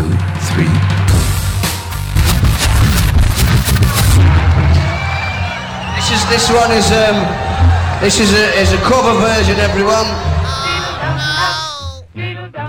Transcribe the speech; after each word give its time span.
two, 0.00 0.08
three. 0.50 0.72
This 5.96 6.08
is 6.16 6.22
this 6.32 6.46
one 6.48 6.70
is 6.72 6.88
um 7.04 7.18
this 8.00 8.18
is 8.18 8.32
a 8.32 8.44
is 8.62 8.72
a 8.72 8.78
cover 8.78 9.14
version, 9.20 9.56
everyone. 9.58 10.08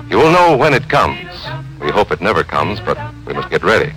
You 0.10 0.18
will 0.18 0.32
know 0.32 0.58
when 0.58 0.74
it 0.74 0.90
comes. 0.90 1.30
We 1.80 1.90
hope 1.90 2.12
it 2.12 2.20
never 2.20 2.44
comes, 2.44 2.82
but 2.82 2.98
we 3.26 3.34
must 3.34 3.50
get 3.50 3.64
ready. 3.64 3.94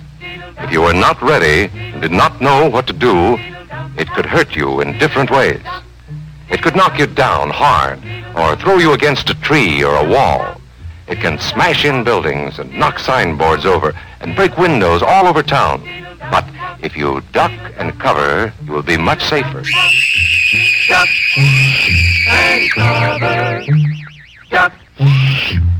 If 0.59 0.71
you 0.71 0.83
are 0.83 0.93
not 0.93 1.21
ready 1.21 1.69
and 1.91 2.01
did 2.01 2.13
not 2.13 2.39
know 2.39 2.69
what 2.69 2.87
to 2.87 2.93
do, 2.93 3.37
it 3.97 4.07
could 4.15 4.25
hurt 4.25 4.55
you 4.55 4.79
in 4.79 4.97
different 4.97 5.29
ways. 5.29 5.65
It 6.49 6.61
could 6.61 6.75
knock 6.75 6.97
you 6.97 7.07
down 7.07 7.49
hard 7.49 7.99
or 8.37 8.55
throw 8.55 8.77
you 8.77 8.93
against 8.93 9.29
a 9.29 9.35
tree 9.41 9.83
or 9.83 9.95
a 9.95 10.09
wall. 10.09 10.61
It 11.07 11.19
can 11.19 11.37
smash 11.37 11.85
in 11.85 12.03
buildings 12.03 12.57
and 12.57 12.73
knock 12.73 12.97
signboards 12.97 13.65
over 13.65 13.93
and 14.21 14.35
break 14.35 14.57
windows 14.57 15.03
all 15.03 15.27
over 15.27 15.43
town. 15.43 15.83
But 16.31 16.45
if 16.81 16.97
you 16.97 17.21
duck 17.31 17.51
and 17.77 17.97
cover, 17.99 18.51
you 18.65 18.71
will 18.71 18.81
be 18.81 18.97
much 18.97 19.23
safer. 19.23 19.63
Duck 20.87 21.09
and 22.27 22.71
cover. 22.71 23.65
Duck 24.49 24.73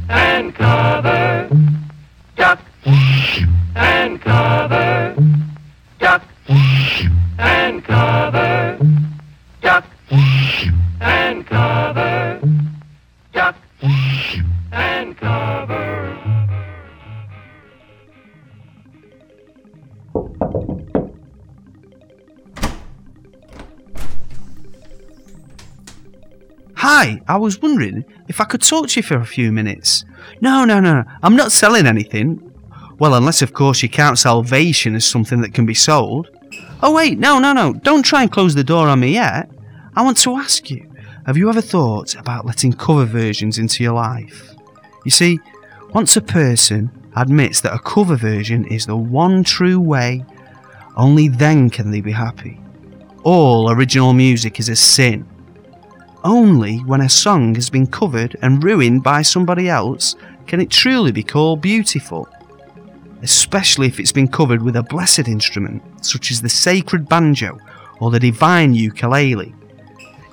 and 0.09 0.53
cover. 0.53 1.49
Duck 2.35 2.59
and 3.75 4.21
cover. 4.21 4.94
Hi, 26.87 27.19
I 27.27 27.37
was 27.37 27.63
wondering 27.63 28.05
if 28.27 28.39
I 28.39 28.43
could 28.43 28.61
talk 28.61 28.89
to 28.89 28.99
you 28.99 29.01
for 29.01 29.17
a 29.17 29.25
few 29.25 29.51
minutes. 29.51 30.05
No, 30.39 30.65
no, 30.65 30.79
no, 30.79 31.03
I'm 31.23 31.35
not 31.35 31.51
selling 31.51 31.87
anything. 31.87 32.53
Well, 32.99 33.15
unless, 33.15 33.41
of 33.41 33.53
course, 33.53 33.81
you 33.81 33.89
count 33.89 34.19
salvation 34.19 34.93
as 34.93 35.03
something 35.03 35.41
that 35.41 35.55
can 35.55 35.65
be 35.65 35.73
sold. 35.73 36.29
Oh, 36.83 36.93
wait, 36.93 37.17
no, 37.17 37.39
no, 37.39 37.53
no, 37.53 37.73
don't 37.73 38.03
try 38.05 38.21
and 38.21 38.31
close 38.31 38.53
the 38.53 38.63
door 38.63 38.87
on 38.87 38.99
me 38.99 39.13
yet. 39.13 39.49
I 39.95 40.03
want 40.03 40.17
to 40.17 40.35
ask 40.35 40.69
you 40.69 40.87
have 41.25 41.37
you 41.37 41.49
ever 41.49 41.59
thought 41.59 42.13
about 42.13 42.45
letting 42.45 42.73
cover 42.73 43.05
versions 43.05 43.57
into 43.57 43.81
your 43.81 43.93
life? 43.93 44.53
You 45.05 45.09
see, 45.09 45.39
once 45.91 46.15
a 46.15 46.21
person 46.21 46.91
admits 47.15 47.61
that 47.61 47.73
a 47.73 47.79
cover 47.79 48.15
version 48.15 48.63
is 48.63 48.85
the 48.85 48.95
one 48.95 49.43
true 49.43 49.79
way, 49.79 50.23
only 50.95 51.29
then 51.29 51.71
can 51.71 51.89
they 51.89 52.01
be 52.01 52.11
happy. 52.11 52.61
All 53.23 53.71
original 53.71 54.13
music 54.13 54.59
is 54.59 54.69
a 54.69 54.75
sin. 54.75 55.27
Only 56.25 56.79
when 56.79 57.01
a 57.01 57.09
song 57.09 57.53
has 57.53 57.69
been 57.69 57.85
covered 57.85 58.35
and 58.41 58.63
ruined 58.63 59.03
by 59.03 59.21
somebody 59.21 59.69
else 59.69 60.15
can 60.47 60.59
it 60.59 60.71
truly 60.71 61.11
be 61.11 61.21
called 61.21 61.61
beautiful. 61.61 62.27
Especially 63.21 63.85
if 63.85 63.99
it's 63.99 64.11
been 64.11 64.27
covered 64.27 64.63
with 64.63 64.75
a 64.75 64.81
blessed 64.81 65.27
instrument, 65.27 65.83
such 66.03 66.31
as 66.31 66.41
the 66.41 66.49
sacred 66.49 67.07
banjo 67.07 67.59
or 67.99 68.09
the 68.09 68.19
divine 68.19 68.73
ukulele. 68.73 69.53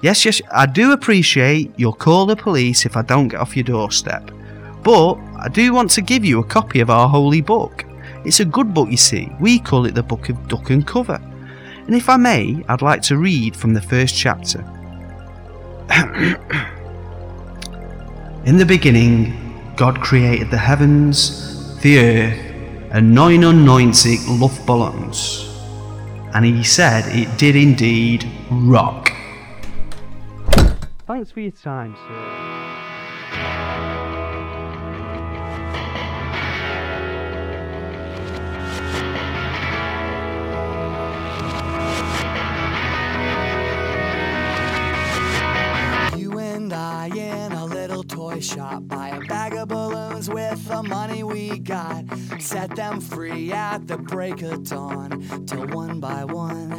Yes, 0.01 0.25
yes, 0.25 0.41
I 0.51 0.65
do 0.65 0.93
appreciate 0.93 1.75
you'll 1.77 1.93
call 1.93 2.25
the 2.25 2.37
police 2.37 2.87
if 2.87 2.97
I 2.97 3.03
don't 3.03 3.29
get 3.29 3.41
off 3.41 3.55
your 3.55 3.65
doorstep, 3.65 4.31
but 4.83 5.17
I 5.37 5.49
do 5.53 5.75
want 5.75 5.91
to 5.91 6.01
give 6.01 6.25
you 6.25 6.41
a 6.41 6.45
copy 6.45 6.81
of 6.81 6.89
our 6.89 7.07
holy 7.07 7.43
book. 7.43 7.85
It's 8.25 8.41
a 8.41 8.47
good 8.47 8.73
book, 8.73 8.91
you 8.91 8.97
see. 8.97 9.31
We 9.41 9.59
call 9.59 9.85
it 9.85 9.95
the 9.95 10.03
Book 10.03 10.31
of 10.31 10.49
Duck 10.49 10.71
and 10.71 10.87
Cover. 10.87 11.21
And 11.87 11.95
if 11.95 12.09
I 12.09 12.17
may, 12.17 12.65
I'd 12.67 12.81
like 12.81 13.03
to 13.03 13.19
read 13.19 13.55
from 13.55 13.75
the 13.75 13.83
first 13.83 14.17
chapter. 14.17 14.65
In 18.47 18.57
the 18.57 18.65
beginning, 18.67 19.75
God 19.77 20.01
created 20.01 20.51
the 20.51 20.57
heavens, 20.57 21.79
the 21.81 21.99
earth, 21.99 22.39
and 22.93 23.15
99 23.15 23.93
luftballons. 24.27 25.51
And 26.35 26.47
he 26.47 26.65
said 26.65 27.15
it 27.15 27.39
did 27.39 27.57
indeed 27.57 28.27
rock. 28.51 29.13
Thanks 31.07 31.31
for 31.31 31.41
your 31.41 31.51
time, 31.51 31.95
sir. 32.09 33.82
And 46.63 46.73
I 46.73 47.07
in 47.09 47.53
a 47.53 47.65
little 47.65 48.05
toy 48.05 48.39
shop 48.39 48.83
buy 48.87 49.09
a 49.09 49.21
bag 49.23 49.55
of 49.55 49.69
balloons 49.69 50.31
with 50.31 50.65
the 50.69 50.83
money 50.83 51.25
we 51.25 51.59
got. 51.59 52.05
Set 52.39 52.77
them 52.77 53.01
free 53.01 53.53
at 53.53 53.89
the 53.89 53.99
break 53.99 54.43
of 54.43 54.69
dawn. 54.69 55.11
Till 55.47 55.67
one 55.69 55.99
by 55.99 56.25
one 56.25 56.71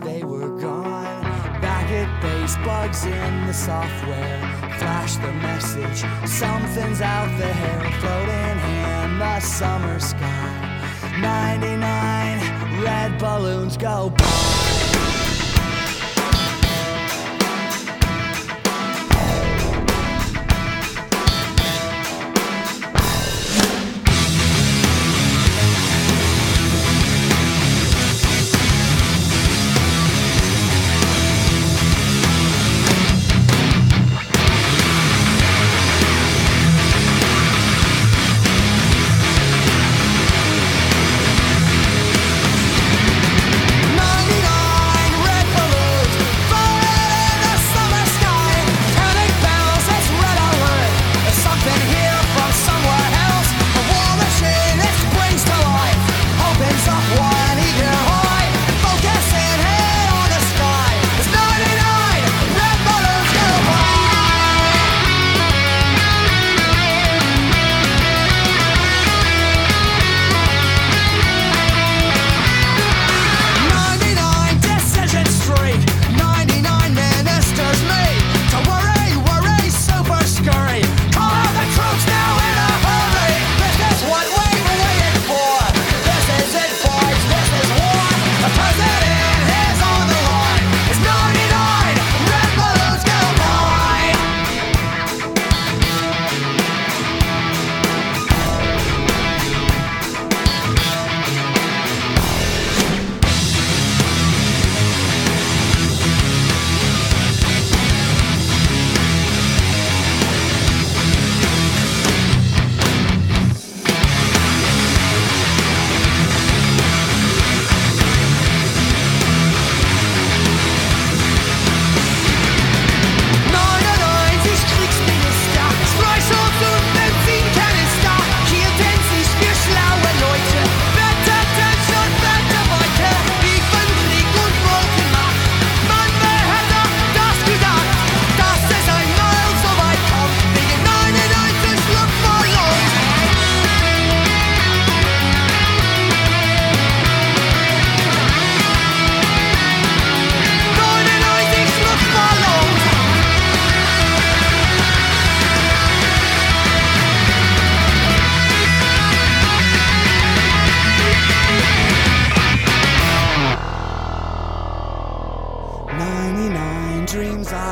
they 0.00 0.22
were 0.22 0.60
gone. 0.60 1.22
Back 1.62 1.88
at 1.90 2.10
base, 2.20 2.56
bugs 2.56 3.06
in 3.06 3.46
the 3.46 3.54
software. 3.54 4.40
Flash 4.78 5.16
the 5.16 5.32
message. 5.48 6.00
Something's 6.28 7.00
out 7.00 7.32
there 7.38 7.80
floating 8.00 8.58
in 8.84 9.18
the 9.18 9.40
summer 9.40 9.98
sky. 9.98 11.18
99 11.20 12.82
red 12.82 13.18
balloons 13.18 13.78
go 13.78 14.10
by. 14.10 14.71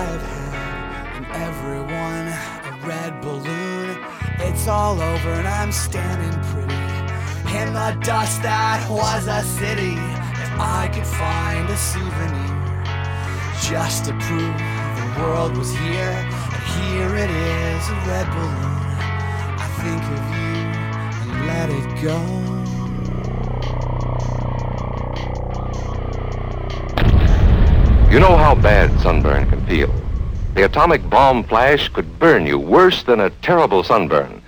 I 0.00 0.05
have 0.05 0.23
had 0.23 1.14
from 1.14 1.26
everyone 1.49 2.26
a 2.70 2.87
red 2.88 3.20
balloon. 3.20 4.02
It's 4.38 4.67
all 4.67 4.99
over 4.99 5.29
and 5.29 5.47
I'm 5.47 5.73
standing 5.73 6.37
pretty 6.50 6.81
in 7.55 7.75
the 7.75 7.91
dust 8.02 8.41
that 8.41 8.81
was 8.88 9.26
a 9.26 9.43
city. 9.43 9.97
If 10.44 10.52
I 10.58 10.88
could 10.88 11.06
find 11.06 11.69
a 11.69 11.76
souvenir 11.76 12.61
just 13.69 14.06
to 14.06 14.12
prove 14.25 14.56
the 14.97 15.20
world 15.20 15.55
was 15.58 15.70
here, 15.70 16.17
and 16.17 16.62
here 16.81 17.12
it 17.25 17.29
is 17.29 17.82
a 17.91 17.99
red 18.08 18.26
balloon. 18.32 18.81
I 19.61 19.69
think 19.82 20.03
of 20.17 20.23
you 20.32 20.55
and 21.29 21.46
let 21.46 21.69
it 21.69 22.03
go. 22.03 22.39
You 28.10 28.18
know 28.18 28.36
how 28.36 28.56
bad 28.56 29.00
sunburn 29.00 29.48
can 29.48 29.64
feel. 29.66 29.94
The 30.54 30.64
atomic 30.64 31.08
bomb 31.08 31.44
flash 31.44 31.88
could 31.90 32.18
burn 32.18 32.44
you 32.44 32.58
worse 32.58 33.04
than 33.04 33.20
a 33.20 33.30
terrible 33.30 33.84
sunburn. 33.84 34.39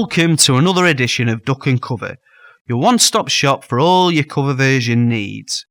Welcome 0.00 0.36
to 0.36 0.54
another 0.54 0.86
edition 0.86 1.28
of 1.28 1.44
Duck 1.44 1.66
and 1.66 1.82
Cover, 1.82 2.18
your 2.68 2.78
one 2.78 3.00
stop 3.00 3.26
shop 3.26 3.64
for 3.64 3.80
all 3.80 4.12
your 4.12 4.22
cover 4.22 4.54
version 4.54 5.08
needs. 5.08 5.66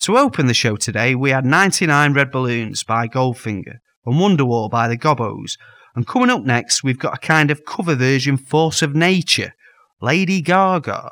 To 0.00 0.18
open 0.18 0.46
the 0.46 0.52
show 0.52 0.76
today, 0.76 1.14
we 1.14 1.30
had 1.30 1.46
99 1.46 2.12
Red 2.12 2.30
Balloons 2.30 2.82
by 2.82 3.08
Goldfinger 3.08 3.78
and 4.04 4.14
Wonderwall 4.16 4.68
by 4.68 4.88
the 4.88 4.98
Gobos. 4.98 5.56
And 5.94 6.06
coming 6.06 6.28
up 6.28 6.42
next, 6.42 6.84
we've 6.84 6.98
got 6.98 7.14
a 7.14 7.26
kind 7.26 7.50
of 7.50 7.64
cover 7.64 7.94
version 7.94 8.36
Force 8.36 8.82
of 8.82 8.94
Nature, 8.94 9.54
Lady 10.02 10.42
Gaga. 10.42 11.10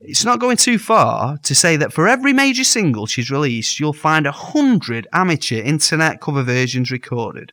It's 0.00 0.24
not 0.24 0.40
going 0.40 0.56
too 0.56 0.78
far 0.78 1.38
to 1.44 1.54
say 1.54 1.76
that 1.76 1.92
for 1.92 2.08
every 2.08 2.32
major 2.32 2.64
single 2.64 3.06
she's 3.06 3.30
released, 3.30 3.78
you'll 3.78 3.92
find 3.92 4.26
a 4.26 4.32
hundred 4.32 5.06
amateur 5.12 5.62
internet 5.62 6.20
cover 6.20 6.42
versions 6.42 6.90
recorded. 6.90 7.52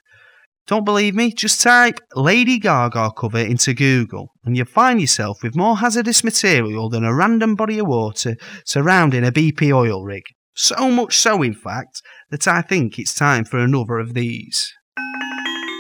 Don't 0.68 0.84
believe 0.84 1.14
me? 1.14 1.32
Just 1.32 1.62
type 1.62 2.00
Lady 2.16 2.58
Gaga 2.58 3.12
cover 3.16 3.38
into 3.38 3.76
Google 3.76 4.32
and 4.44 4.58
you'll 4.58 4.66
find 4.66 5.00
yourself 5.00 5.44
with 5.44 5.56
more 5.56 5.78
hazardous 5.78 6.24
material 6.24 6.90
than 6.90 7.04
a 7.04 7.14
random 7.14 7.56
body 7.56 7.78
of 7.78 7.88
water 7.88 8.36
surrounding 8.66 9.24
a 9.24 9.32
BP 9.32 9.72
oil 9.72 10.04
rig. 10.04 10.24
So 10.56 10.90
much 10.90 11.18
so, 11.18 11.44
in 11.44 11.54
fact, 11.54 12.02
that 12.32 12.48
I 12.48 12.62
think 12.64 12.98
it's 12.98 13.14
time 13.14 13.46
for 13.46 13.60
another 13.60 14.00
of 14.00 14.16
these. 14.16 14.74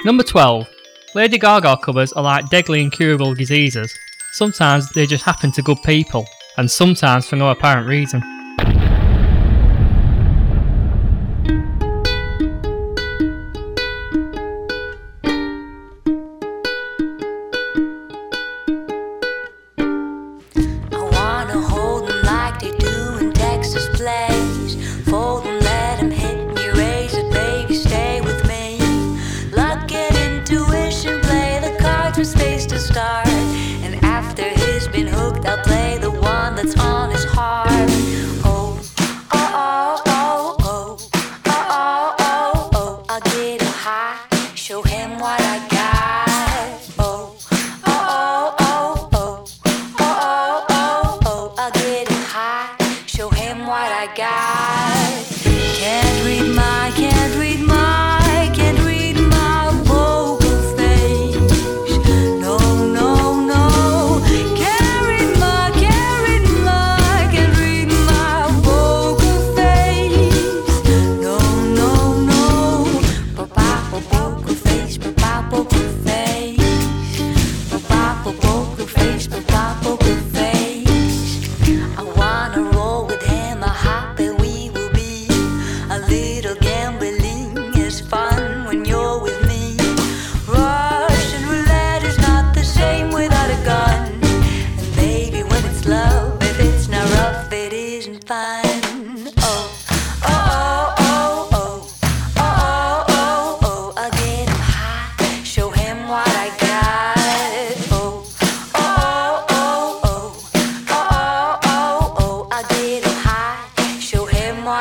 Number 0.03 0.23
12. 0.23 0.67
Lady 1.15 1.39
Gaga 1.39 1.77
covers 1.77 2.13
are 2.13 2.23
like 2.23 2.49
deadly 2.49 2.83
incurable 2.83 3.33
diseases. 3.33 3.91
Sometimes 4.33 4.89
they 4.91 5.07
just 5.07 5.23
happen 5.23 5.51
to 5.53 5.61
good 5.61 5.81
people, 5.83 6.27
and 6.57 6.69
sometimes 6.69 7.25
for 7.25 7.37
no 7.37 7.49
apparent 7.49 7.87
reason. 7.87 8.34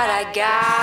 what 0.04 0.11
I 0.11 0.30
got. 0.34 0.74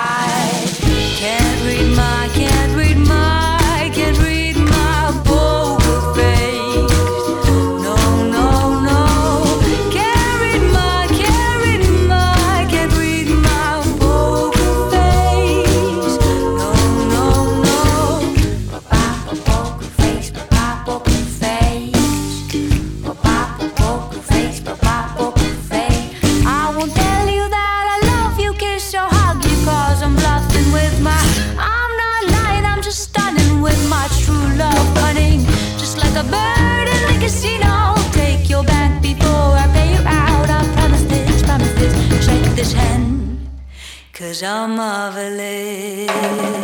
I'm 44.40 44.76
marvelous. 44.76 46.61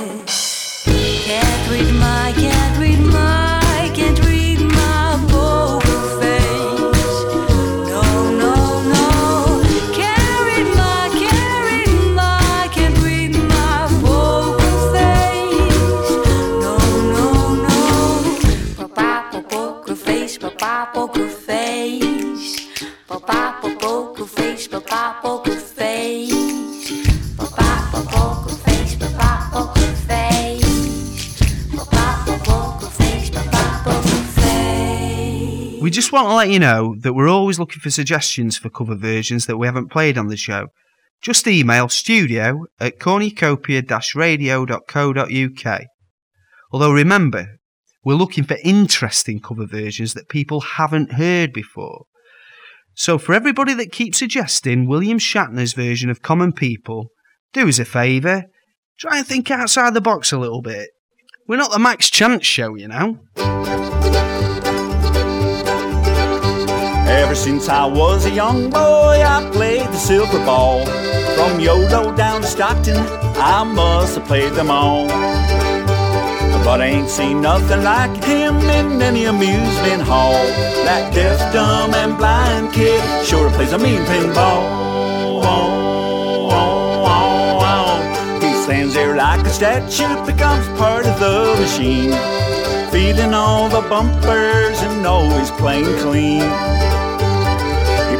Want 36.19 36.31
to 36.31 36.35
let 36.35 36.51
you 36.51 36.59
know 36.59 36.97
that 36.99 37.13
we're 37.13 37.29
always 37.29 37.61
looking 37.61 37.81
for 37.81 37.91
suggestions 37.91 38.57
for 38.57 38.71
cover 38.71 38.97
versions 38.97 39.47
that 39.47 39.57
we 39.57 39.69
haven't 39.69 39.93
played 39.93 40.19
on 40.19 40.27
the 40.27 40.37
show. 40.37 40.67
Just 41.23 41.47
email 41.47 41.89
studio 41.89 42.65
at 42.81 42.99
cornucopia-radio.co.uk. 42.99 45.83
Although 46.73 46.93
remember, 46.93 47.59
we're 48.05 48.15
looking 48.15 48.43
for 48.43 48.57
interesting 48.65 49.41
cover 49.41 49.65
versions 49.65 50.15
that 50.15 50.29
people 50.29 50.61
haven't 50.61 51.13
heard 51.13 51.53
before. 51.53 52.07
So 52.95 53.17
for 53.17 53.33
everybody 53.33 53.75
that 53.75 53.93
keeps 53.93 54.19
suggesting 54.19 54.89
William 54.89 55.19
Shatner's 55.19 55.73
version 55.73 56.11
of 56.11 56.23
Common 56.23 56.53
People, 56.53 57.11
do 57.53 57.69
us 57.69 57.79
a 57.79 57.85
favour, 57.85 58.47
try 58.99 59.19
and 59.19 59.27
think 59.27 59.53
outside 59.53 59.95
the 59.95 60.01
box 60.01 60.33
a 60.33 60.39
little 60.39 60.63
bit. 60.63 60.91
We're 61.47 61.59
not 61.59 61.71
the 61.71 61.79
Max 61.79 62.11
Chance 62.11 62.45
show, 62.45 62.75
you 62.75 62.89
know. 62.89 63.21
Ever 67.19 67.35
since 67.35 67.69
I 67.69 67.85
was 67.85 68.27
a 68.27 68.31
young 68.31 68.71
boy, 68.71 69.17
I 69.27 69.51
played 69.53 69.87
the 69.89 69.99
silver 69.99 70.39
ball. 70.47 70.87
From 71.35 71.59
Yolo 71.59 72.15
down 72.15 72.43
to 72.43 72.47
Stockton, 72.47 72.97
I 73.37 73.65
must 73.65 74.15
have 74.15 74.27
played 74.27 74.53
them 74.53 74.71
all. 74.71 75.09
But 76.65 76.81
I 76.81 76.87
ain't 76.87 77.11
seen 77.11 77.41
nothing 77.41 77.83
like 77.83 78.23
him 78.23 78.55
in 78.79 79.03
any 79.03 79.25
amusement 79.25 80.03
hall. 80.03 80.47
That 80.87 81.13
deaf, 81.13 81.53
dumb, 81.53 81.93
and 81.93 82.17
blind 82.17 82.73
kid 82.73 83.03
sure 83.27 83.51
plays 83.51 83.73
a 83.73 83.79
mean 83.79 84.03
pinball. 84.03 84.63
He 88.41 88.53
stands 88.63 88.95
there 88.95 89.17
like 89.17 89.45
a 89.45 89.51
statue, 89.51 90.25
becomes 90.25 90.67
part 90.79 91.05
of 91.05 91.19
the 91.19 91.57
machine. 91.61 92.13
Feeling 92.93 93.35
all 93.35 93.69
the 93.69 93.83
bumpers 93.89 94.81
and 94.83 95.05
always 95.05 95.51
playing 95.51 95.99
clean. 95.99 96.47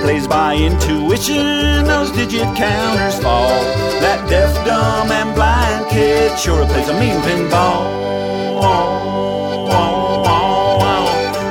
Plays 0.09 0.27
by 0.27 0.55
intuition, 0.57 1.85
those 1.85 2.11
digit 2.13 2.49
counters 2.57 3.21
fall. 3.23 3.61
That 4.01 4.27
deaf, 4.27 4.55
dumb, 4.65 5.13
and 5.13 5.35
blind 5.35 5.91
kid 5.91 6.39
sure 6.39 6.65
plays 6.65 6.89
a 6.89 6.95
mean 6.99 7.21
pinball. 7.21 7.85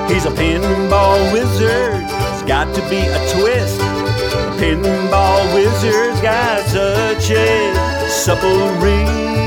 He's 0.10 0.26
a 0.26 0.32
pinball 0.32 1.32
wizard, 1.32 2.02
it's 2.02 2.42
got 2.50 2.74
to 2.74 2.82
be 2.90 2.98
a 2.98 3.20
twist. 3.30 3.80
A 3.80 4.56
pinball 4.58 5.54
wizard's 5.54 6.20
got 6.22 6.66
such 6.66 7.30
a 7.30 8.10
supple 8.10 8.72
wrist. 8.82 9.47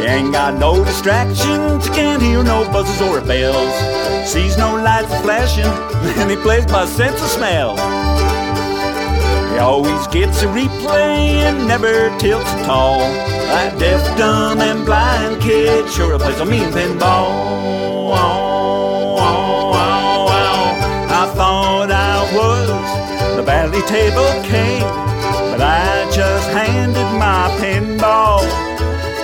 He 0.00 0.06
ain't 0.06 0.32
got 0.32 0.58
no 0.58 0.84
distractions, 0.84 1.88
can't 1.90 2.22
hear 2.22 2.42
no 2.42 2.64
buzzes 2.70 3.00
or 3.00 3.20
bells. 3.20 3.74
Sees 4.28 4.56
no 4.56 4.74
lights 4.74 5.14
flashing, 5.22 5.64
and 6.20 6.30
he 6.30 6.36
plays 6.36 6.66
by 6.66 6.86
sense 6.86 7.20
of 7.22 7.28
smell. 7.28 7.76
He 9.52 9.58
always 9.58 10.06
gets 10.08 10.42
a 10.42 10.46
replay 10.46 11.42
and 11.46 11.68
never 11.68 12.10
tilts 12.18 12.50
at 12.50 12.68
all. 12.68 12.98
That 12.98 13.78
deaf, 13.78 14.18
dumb, 14.18 14.60
and 14.60 14.84
blind 14.84 15.40
kid 15.40 15.88
sure 15.90 16.18
plays 16.18 16.40
a 16.40 16.44
mean 16.44 16.70
pinball. 16.70 17.54
I 21.16 21.32
thought 21.34 21.90
the 23.36 23.42
Bally 23.42 23.82
Table 23.82 24.30
came, 24.44 24.82
but 25.50 25.60
I 25.60 26.08
just 26.12 26.48
handed 26.50 27.18
my 27.18 27.48
pinball 27.60 28.42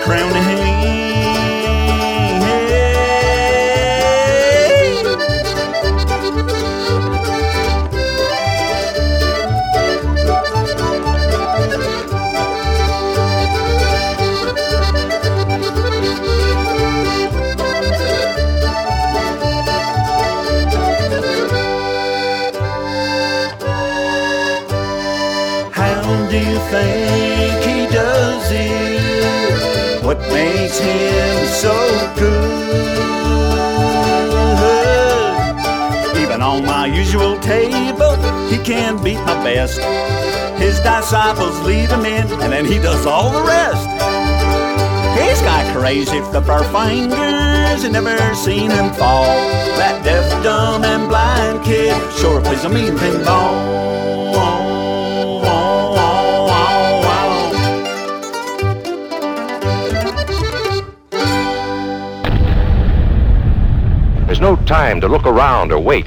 crown 0.05 0.33
to 0.33 0.43
him. 0.43 1.10
Makes 30.71 30.79
him 30.79 31.47
so 31.47 31.75
good? 32.17 32.61
Even 36.23 36.43
on 36.43 36.65
my 36.65 36.87
usual 36.87 37.39
table, 37.41 38.17
he 38.49 38.59
can 38.59 39.03
beat 39.03 39.19
my 39.19 39.43
best. 39.43 39.81
His 40.61 40.79
disciples 40.81 41.59
leave 41.62 41.91
him 41.91 42.05
in, 42.05 42.27
and 42.43 42.53
then 42.53 42.65
he 42.65 42.79
does 42.79 43.07
all 43.07 43.31
the 43.33 43.43
rest. 43.43 43.89
He's 45.19 45.41
got 45.43 45.77
crazy 45.77 46.21
flipper 46.21 46.62
fingers, 46.65 47.85
and 47.85 47.93
never 47.93 48.35
seen 48.35 48.71
him 48.71 48.93
fall. 48.93 49.25
That 49.79 50.05
deaf, 50.05 50.45
dumb, 50.45 50.85
and 50.85 51.09
blind 51.09 51.65
kid 51.65 51.95
sure 52.19 52.41
plays 52.41 52.65
a 52.65 52.69
mean 52.69 52.97
pinball. 52.97 54.30
Time 64.71 65.00
to 65.00 65.09
look 65.09 65.27
around 65.27 65.73
or 65.73 65.81
wait. 65.81 66.07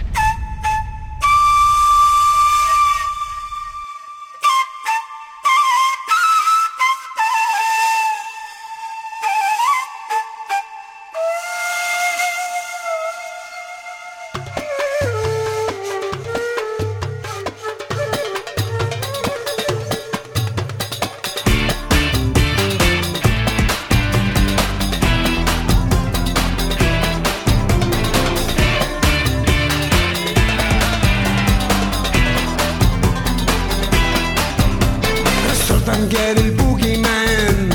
صرت 35.86 35.98
نقال 35.98 36.38
البوكي 36.38 36.98
مان 36.98 37.70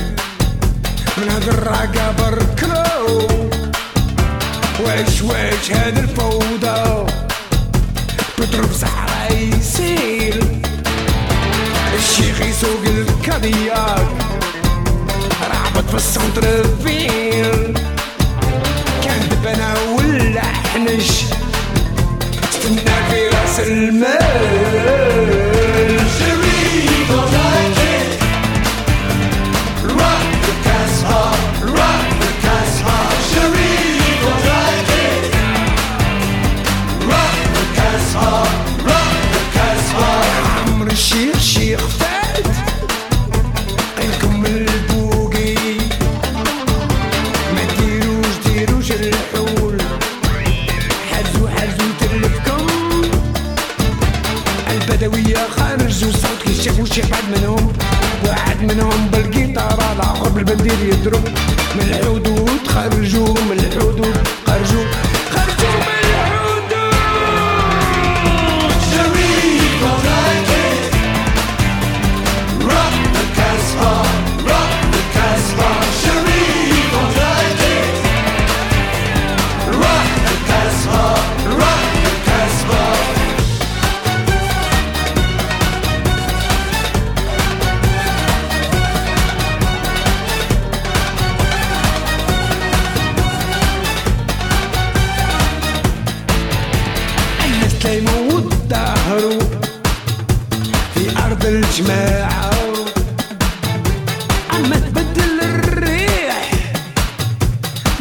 من 1.17 1.29
هاد 1.29 1.49
الراقة 1.49 2.13
بركلو 2.19 3.29
واش 4.81 5.23
واش 5.23 5.71
هاد 5.73 5.99
الفوضى؟ 5.99 7.13
بضرب 8.39 8.73
صحراء 8.73 9.33
يسيل. 9.33 10.45
الشيخ 11.99 12.41
يسوق 12.41 12.83
الكادياك. 12.87 14.09
رعبت 15.51 15.91
في 15.91 15.97
السنتر 15.97 16.65
فيل 16.85 17.79
كان 19.05 19.29
دبنا 19.31 19.75
ولا 19.97 20.43
حنش. 20.43 21.11
استنى 22.51 22.95
في 23.11 23.29
راس 23.29 23.61
المال. 23.61 25.18
منهم 58.79 59.11
بالقيطار 59.13 59.81
على 59.91 60.03
عقرب 60.03 60.39
البندير 60.39 60.79
يضرب 60.93 61.25
من 61.75 61.83
العود 61.83 62.29
وتخرجوا 62.29 63.35
من 63.51 63.59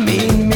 me. 0.08 0.46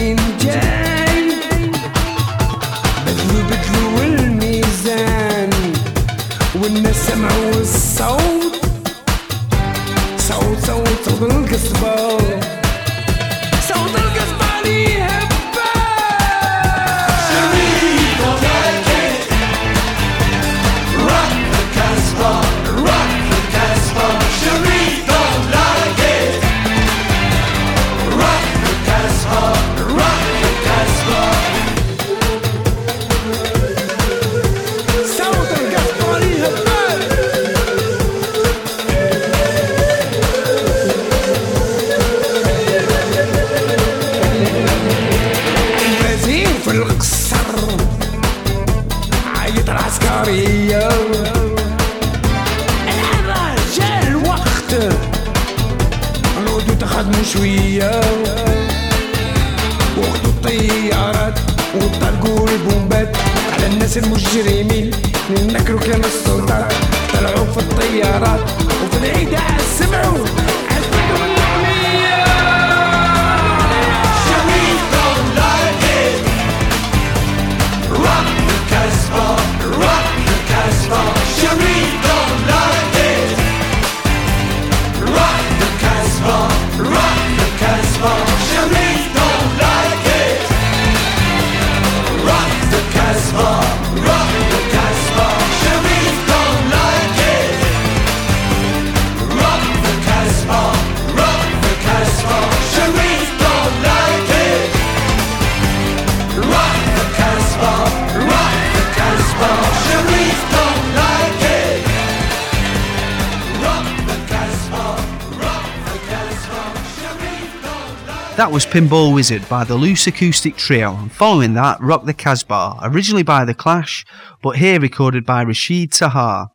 That 118.38 118.50
was 118.50 118.66
Pinball 118.66 119.14
Wizard 119.14 119.48
by 119.50 119.66
the 119.66 119.76
Loose 119.76 120.08
Acoustic 120.08 120.56
Trio, 120.56 120.96
and 120.96 121.12
following 121.12 121.54
that, 121.56 121.82
Rock 121.82 122.06
the 122.06 122.14
Casbah, 122.14 122.80
originally 122.82 123.24
by 123.24 123.44
The 123.44 123.54
Clash, 123.54 124.06
but 124.42 124.56
here 124.56 124.80
recorded 124.80 125.26
by 125.26 125.44
Rachid 125.44 125.96
Taha. 125.96 126.48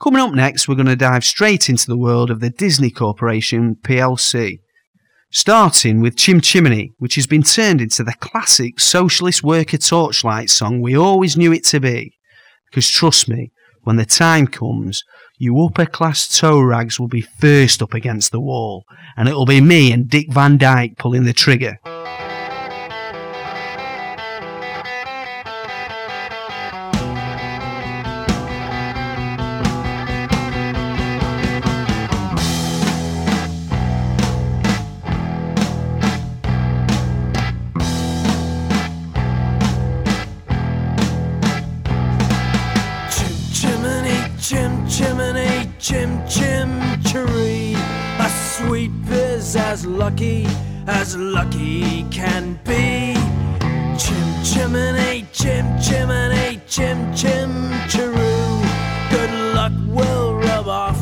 Coming 0.00 0.20
up 0.20 0.34
next, 0.34 0.68
we're 0.68 0.74
going 0.74 0.86
to 0.86 0.96
dive 0.96 1.24
straight 1.24 1.70
into 1.70 1.86
the 1.86 1.96
world 1.96 2.30
of 2.30 2.40
the 2.40 2.50
Disney 2.50 2.90
Corporation 2.90 3.76
plc. 3.82 4.58
Starting 5.32 6.00
with 6.00 6.18
Chim 6.18 6.42
Chimney, 6.42 6.92
which 6.98 7.14
has 7.14 7.26
been 7.26 7.42
turned 7.42 7.80
into 7.80 8.04
the 8.04 8.14
classic 8.20 8.78
socialist 8.78 9.42
worker 9.42 9.78
torchlight 9.78 10.50
song 10.50 10.82
we 10.82 10.94
always 10.94 11.36
knew 11.36 11.50
it 11.50 11.64
to 11.64 11.80
be. 11.80 12.12
Because 12.70 12.88
trust 12.90 13.26
me, 13.26 13.50
when 13.84 13.96
the 13.96 14.04
time 14.04 14.46
comes, 14.46 15.02
you 15.40 15.58
upper 15.64 15.86
class 15.86 16.38
toe 16.38 16.60
rags 16.60 17.00
will 17.00 17.08
be 17.08 17.22
first 17.22 17.80
up 17.80 17.94
against 17.94 18.30
the 18.30 18.38
wall, 18.38 18.84
and 19.16 19.26
it'll 19.26 19.46
be 19.46 19.62
me 19.62 19.90
and 19.90 20.06
Dick 20.06 20.30
Van 20.30 20.58
Dyke 20.58 20.98
pulling 20.98 21.24
the 21.24 21.32
trigger. 21.32 21.78
Biz 49.52 49.56
as 49.56 49.86
lucky 49.86 50.46
as 50.86 51.16
lucky 51.16 52.04
can 52.10 52.58
be. 52.64 53.14
Chim 53.98 54.28
chimney, 54.44 55.26
chim 55.32 55.66
chimney, 55.80 56.60
chim 56.68 57.12
chim 57.14 57.50
cheroo. 57.88 58.62
Good 59.10 59.30
luck 59.54 59.72
will 59.86 60.36
rub 60.36 60.68
off 60.68 61.00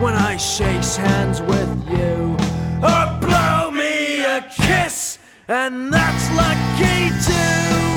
when 0.00 0.14
I 0.14 0.36
shakes 0.36 0.96
hands 0.96 1.40
with 1.40 1.70
you. 1.90 2.36
Or 2.82 3.04
blow 3.20 3.70
me 3.70 4.24
a 4.24 4.40
kiss, 4.50 5.18
and 5.48 5.92
that's 5.92 6.26
lucky 6.42 7.10
too. 7.26 7.88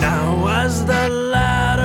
Now 0.00 0.46
as 0.62 0.84
the 0.84 1.08
ladder 1.08 1.84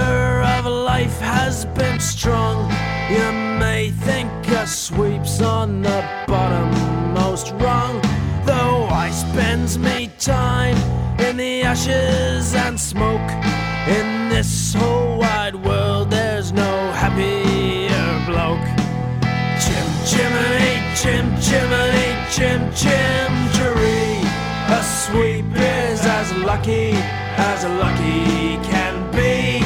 sweeps 4.69 5.41
on 5.41 5.81
the 5.81 6.03
bottommost 6.27 7.59
rung. 7.59 7.99
Though 8.45 8.87
I 8.91 9.09
spends 9.09 9.79
me 9.79 10.11
time 10.19 10.77
in 11.19 11.37
the 11.37 11.63
ashes 11.63 12.53
and 12.53 12.79
smoke. 12.79 13.29
In 13.87 14.29
this 14.29 14.75
whole 14.75 15.17
wide 15.17 15.55
world, 15.55 16.11
there's 16.11 16.51
no 16.51 16.91
happier 16.91 18.09
bloke. 18.27 18.69
Chim 19.63 19.87
Jiminy, 20.05 20.75
chim 20.95 21.25
Jiminy, 21.47 22.09
chim 22.29 22.61
chim 22.75 23.31
Jerry. 23.57 24.21
A 24.69 24.83
sweep 24.83 25.45
is 25.55 26.01
as 26.05 26.31
lucky 26.43 26.91
as 27.37 27.63
lucky 27.63 28.57
can 28.69 28.95
be. 29.11 29.65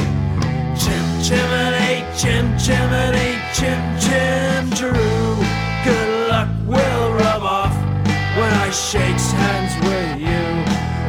Chim 0.80 1.06
Jiminy, 1.26 2.04
chim 2.16 2.46
Jiminy, 2.58 3.38
chim 3.52 4.00
Jim 4.00 4.53
cheroo. 4.84 5.36
Good 5.84 6.28
luck 6.28 6.48
will 6.66 7.12
rub 7.12 7.42
off 7.42 7.76
when 8.38 8.52
I 8.52 8.70
shakes 8.70 9.30
hands 9.30 9.74
with 9.86 10.12
you. 10.28 10.44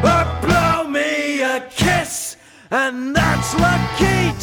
Or 0.10 0.24
blow 0.42 0.90
me 0.90 1.42
a 1.42 1.60
kiss, 1.70 2.38
and 2.72 3.16
that's 3.16 3.54
lucky 3.60 4.35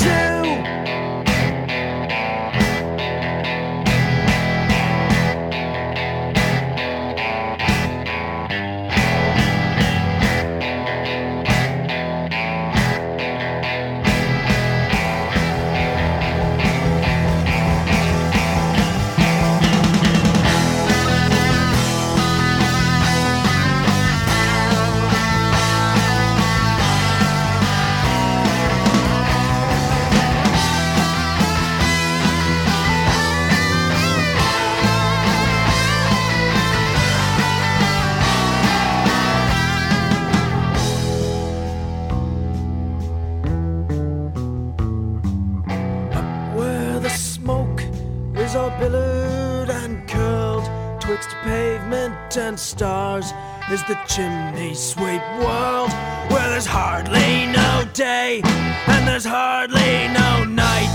and 52.37 52.59
stars 52.59 53.33
is 53.71 53.83
the 53.85 53.99
chimney 54.07 54.75
sweep 54.75 55.23
world 55.41 55.91
where 56.31 56.49
there's 56.49 56.67
hardly 56.67 57.47
no 57.47 57.85
day 57.93 58.41
and 58.45 59.07
there's 59.07 59.25
hardly 59.25 60.09
no 60.09 60.45
night. 60.45 60.95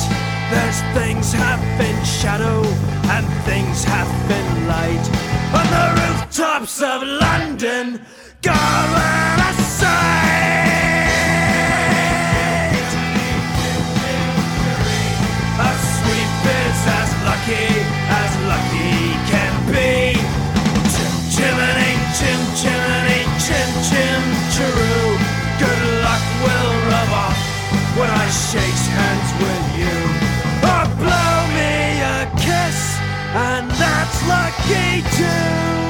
There's 0.50 0.82
things 0.98 1.32
half 1.34 1.62
in 1.80 2.06
shadow 2.06 2.64
and 3.12 3.26
things 3.44 3.84
half 3.84 4.10
in 4.32 4.68
light. 4.68 5.06
On 5.54 5.66
the 5.76 6.02
rooftops 6.02 6.82
of 6.82 7.04
london 7.04 8.02
gone 8.42 8.56
out 8.56 9.28
shakes 28.32 28.88
hands 28.88 29.32
with 29.40 29.66
you. 29.80 29.98
Or 30.68 30.86
blow 31.00 31.38
me 31.56 32.02
a 32.04 32.28
kiss, 32.36 32.80
and 33.34 33.72
that's 33.72 34.20
lucky 34.28 35.02
too. 35.16 35.87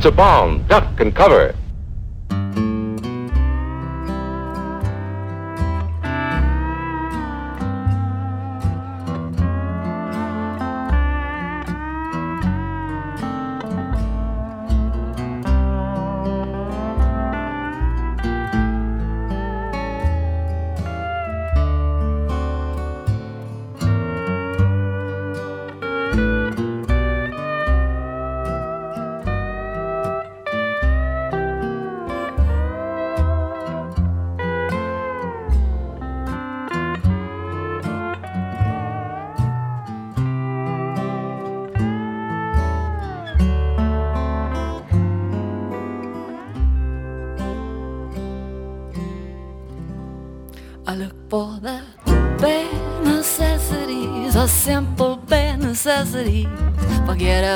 It's 0.00 0.06
a 0.06 0.10
bomb. 0.10 0.62
Duck 0.66 0.98
and 0.98 1.14
cover. 1.14 1.54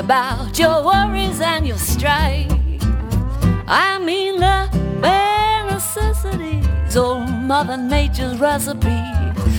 About 0.04 0.58
your 0.58 0.84
worries 0.84 1.40
and 1.40 1.66
your 1.66 1.78
strife. 1.78 2.52
I 3.66 3.98
mean 3.98 4.34
the 4.38 4.68
bare 5.00 5.64
necessities, 5.64 6.94
old 6.94 7.30
Mother 7.30 7.78
Nature's 7.78 8.38
recipe 8.38 9.02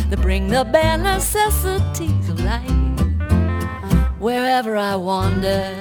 that 0.10 0.19
bring 0.21 0.49
the 0.49 0.63
bare 0.63 0.99
necessities 0.99 2.29
of 2.29 2.39
life. 2.43 2.99
Wherever 4.19 4.77
I 4.77 4.95
wander, 4.95 5.73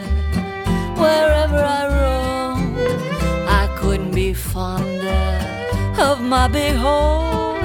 wherever 0.97 1.59
I 1.59 1.83
roam, 1.99 2.75
I 3.47 3.69
couldn't 3.79 4.15
be 4.15 4.33
fonder 4.33 5.45
of 5.99 6.23
my 6.23 6.49
big 6.49 6.75
home. 6.77 7.61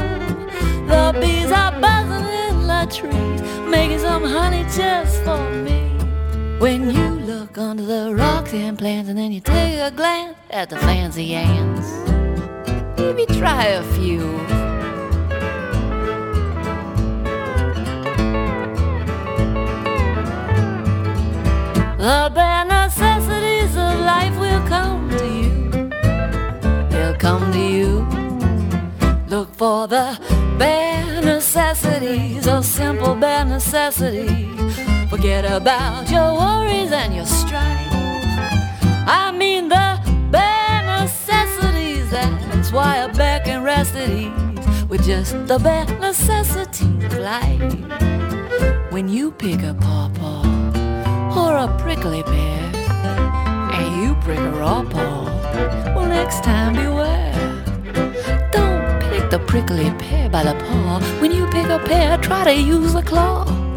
The 0.88 1.18
bees 1.22 1.50
are 1.50 1.72
buzzing 1.80 2.28
in 2.46 2.68
the 2.68 2.84
trees, 2.94 3.42
making 3.70 4.00
some 4.00 4.26
honey 4.26 4.64
just 4.76 5.24
for 5.24 5.50
me. 5.64 5.89
When 6.60 6.92
you 6.92 7.10
look 7.26 7.58
under 7.58 7.84
the 7.84 8.14
rocks 8.14 8.54
and 8.54 8.78
plants, 8.78 9.08
and 9.10 9.18
then 9.18 9.32
you 9.32 9.40
take 9.40 9.80
a 9.80 9.92
glance 9.92 10.36
at 10.50 10.70
the 10.70 10.76
fancy 10.76 11.34
ants, 11.34 11.90
maybe 13.00 13.26
try 13.40 13.64
a 13.64 13.84
few. 13.94 14.20
The 21.98 22.30
bare 22.36 22.66
necessities 22.66 23.78
of 23.78 24.00
life 24.02 24.38
will 24.38 24.68
come 24.68 25.10
to 25.12 25.26
you. 25.26 25.90
They'll 26.90 27.16
come 27.16 27.54
to 27.54 27.60
you. 27.60 28.06
Look 29.30 29.56
for 29.56 29.88
the 29.88 30.20
bare 30.58 31.22
necessities, 31.22 32.48
a 32.48 32.62
simple 32.62 33.16
bare 33.16 33.46
necessity. 33.46 34.59
Forget 35.20 35.52
about 35.52 36.10
your 36.10 36.34
worries 36.34 36.94
and 36.94 37.14
your 37.14 37.26
strife. 37.26 37.92
I 39.06 39.34
mean 39.36 39.68
the 39.68 40.00
bare 40.32 40.82
necessities. 40.82 42.10
That's 42.10 42.72
why 42.72 43.00
a 43.00 43.14
bear 43.14 43.42
can 43.42 43.62
rest 43.62 43.98
at 43.98 44.10
ease 44.10 44.88
with 44.88 45.04
just 45.04 45.34
the 45.46 45.60
bare 45.60 45.84
necessities 46.00 47.04
of 47.04 47.18
life. 47.18 47.74
When 48.94 49.10
you 49.10 49.32
pick 49.32 49.62
a 49.62 49.74
pawpaw 49.74 50.48
or 51.38 51.58
a 51.58 51.68
prickly 51.80 52.24
pear, 52.24 52.72
and 53.76 54.02
you 54.02 54.16
prick 54.22 54.40
a 54.40 54.52
raw 54.52 54.84
paw, 54.84 55.26
well 55.96 56.08
next 56.08 56.46
time 56.46 56.76
beware. 56.76 57.34
Don't 58.54 59.02
pick 59.12 59.30
the 59.30 59.40
prickly 59.48 59.92
pear 60.00 60.30
by 60.30 60.44
the 60.46 60.56
paw. 60.64 61.02
When 61.20 61.34
you 61.34 61.46
pick 61.48 61.68
a 61.68 61.80
pear, 61.80 62.18
try 62.20 62.46
to 62.46 62.54
use 62.54 62.96
a 62.96 63.04
claw. 63.04 63.69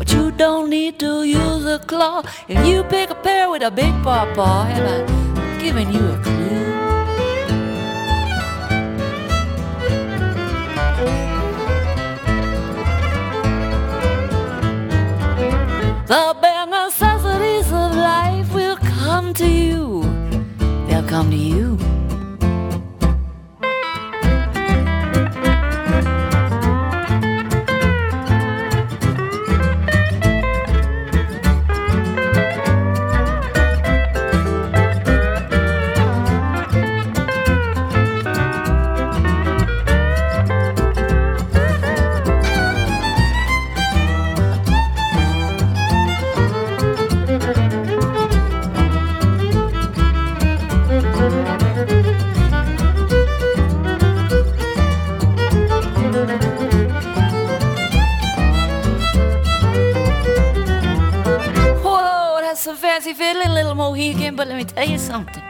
But 0.00 0.10
you 0.14 0.30
don't 0.30 0.70
need 0.70 0.98
to 1.00 1.24
use 1.24 1.66
a 1.66 1.78
claw. 1.78 2.22
If 2.48 2.66
you 2.66 2.84
pick 2.84 3.10
a 3.10 3.14
pear 3.14 3.50
with 3.50 3.62
a 3.62 3.70
big 3.70 3.92
paw 4.02 4.24
paw, 4.34 4.64
have 4.64 4.86
I 4.96 5.60
given 5.60 5.92
you 5.92 6.00
a 6.00 6.18
clue? 6.22 6.38
The 16.06 16.34
bare 16.40 16.66
necessities 16.66 17.66
of 17.66 17.94
life 17.94 18.54
will 18.54 18.78
come 18.78 19.34
to 19.34 19.46
you. 19.46 20.02
They'll 20.88 21.06
come 21.06 21.30
to 21.30 21.36
you. 21.36 21.76
But 65.08 65.49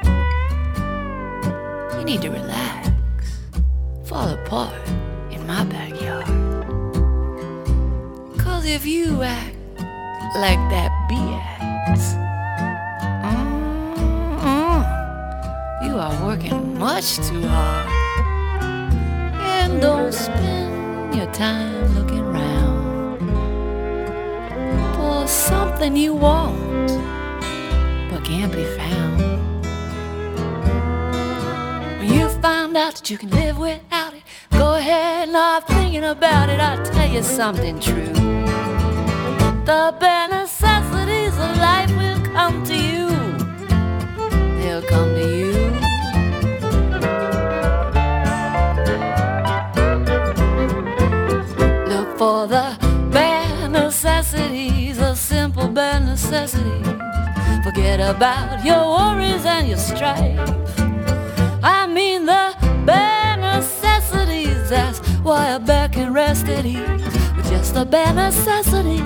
something 37.40 37.80
true. 37.80 38.12
The 39.64 39.94
bare 39.98 40.28
necessities 40.28 41.34
of 41.38 41.56
life 41.56 41.90
will 41.96 42.20
come 42.34 42.62
to 42.64 42.76
you. 42.76 43.08
They'll 44.58 44.82
come 44.82 45.14
to 45.14 45.26
you. 45.38 45.52
Look 51.90 52.18
for 52.18 52.46
the 52.46 52.76
bare 53.10 53.68
necessities, 53.70 54.98
the 54.98 55.14
simple 55.14 55.68
bare 55.68 56.00
necessities. 56.00 56.86
Forget 57.64 58.00
about 58.00 58.62
your 58.66 58.84
worries 58.96 59.46
and 59.46 59.66
your 59.66 59.78
strife. 59.78 60.38
I 61.62 61.86
mean 61.86 62.26
the 62.26 62.54
bare 62.84 63.38
necessities. 63.38 64.68
That's 64.68 64.98
why 65.22 65.52
a 65.52 65.58
back 65.58 65.96
rest 65.96 66.46
at 66.48 66.66
ease 67.70 67.74
just 67.74 67.74
the 67.74 67.84
bare 67.84 68.12
necessities, 68.12 69.00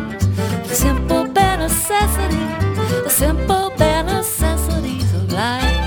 the 0.68 0.74
simple 0.74 1.26
bare 1.28 1.58
necessities, 1.58 3.04
the 3.04 3.10
simple 3.10 3.70
bare 3.76 4.02
necessities 4.02 5.14
of 5.14 5.32
life. 5.32 5.80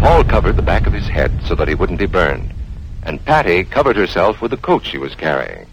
Paul 0.00 0.24
covered 0.24 0.56
the 0.56 0.62
back 0.62 0.86
of 0.86 0.92
his 0.92 1.06
head 1.06 1.32
so 1.46 1.54
that 1.54 1.68
he 1.68 1.74
wouldn't 1.74 1.98
be 1.98 2.06
burned, 2.06 2.52
and 3.04 3.24
Patty 3.24 3.64
covered 3.64 3.96
herself 3.96 4.40
with 4.40 4.50
the 4.50 4.56
coat 4.58 4.84
she 4.84 4.98
was 4.98 5.14
carrying. 5.14 5.66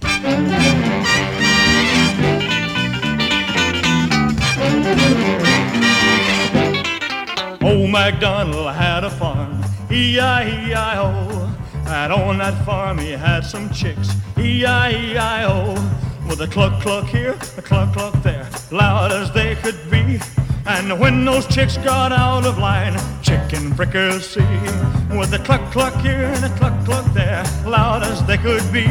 Old 7.64 7.90
MacDonald 7.90 8.74
had 8.74 9.04
a 9.04 9.10
farm, 9.10 9.64
E-I-E-I-O. 9.92 11.41
And 11.92 12.14
on 12.14 12.38
that 12.38 12.66
farm 12.66 12.98
he 13.00 13.12
had 13.12 13.42
some 13.42 13.70
chicks, 13.70 14.16
E-I-E-I-O. 14.38 15.74
With 16.30 16.40
a 16.40 16.48
cluck 16.48 16.82
cluck 16.82 17.06
here, 17.08 17.38
a 17.58 17.62
cluck 17.62 17.92
cluck 17.94 18.14
there, 18.24 18.50
loud 18.72 19.12
as 19.12 19.30
they 19.34 19.56
could 19.56 19.78
be. 19.92 20.18
And 20.66 20.98
when 21.02 21.26
those 21.26 21.46
chicks 21.48 21.76
got 21.76 22.14
out 22.14 22.46
of 22.46 22.58
line, 22.58 22.98
chicken 23.22 23.74
fricassee. 23.74 24.40
With 25.18 25.34
a 25.34 25.42
cluck 25.44 25.70
cluck 25.74 25.94
here 25.96 26.32
and 26.34 26.46
a 26.46 26.50
cluck 26.58 26.86
cluck 26.86 27.06
there, 27.14 27.44
loud 27.66 28.04
as 28.04 28.24
they 28.26 28.38
could 28.38 28.72
be. 28.72 28.86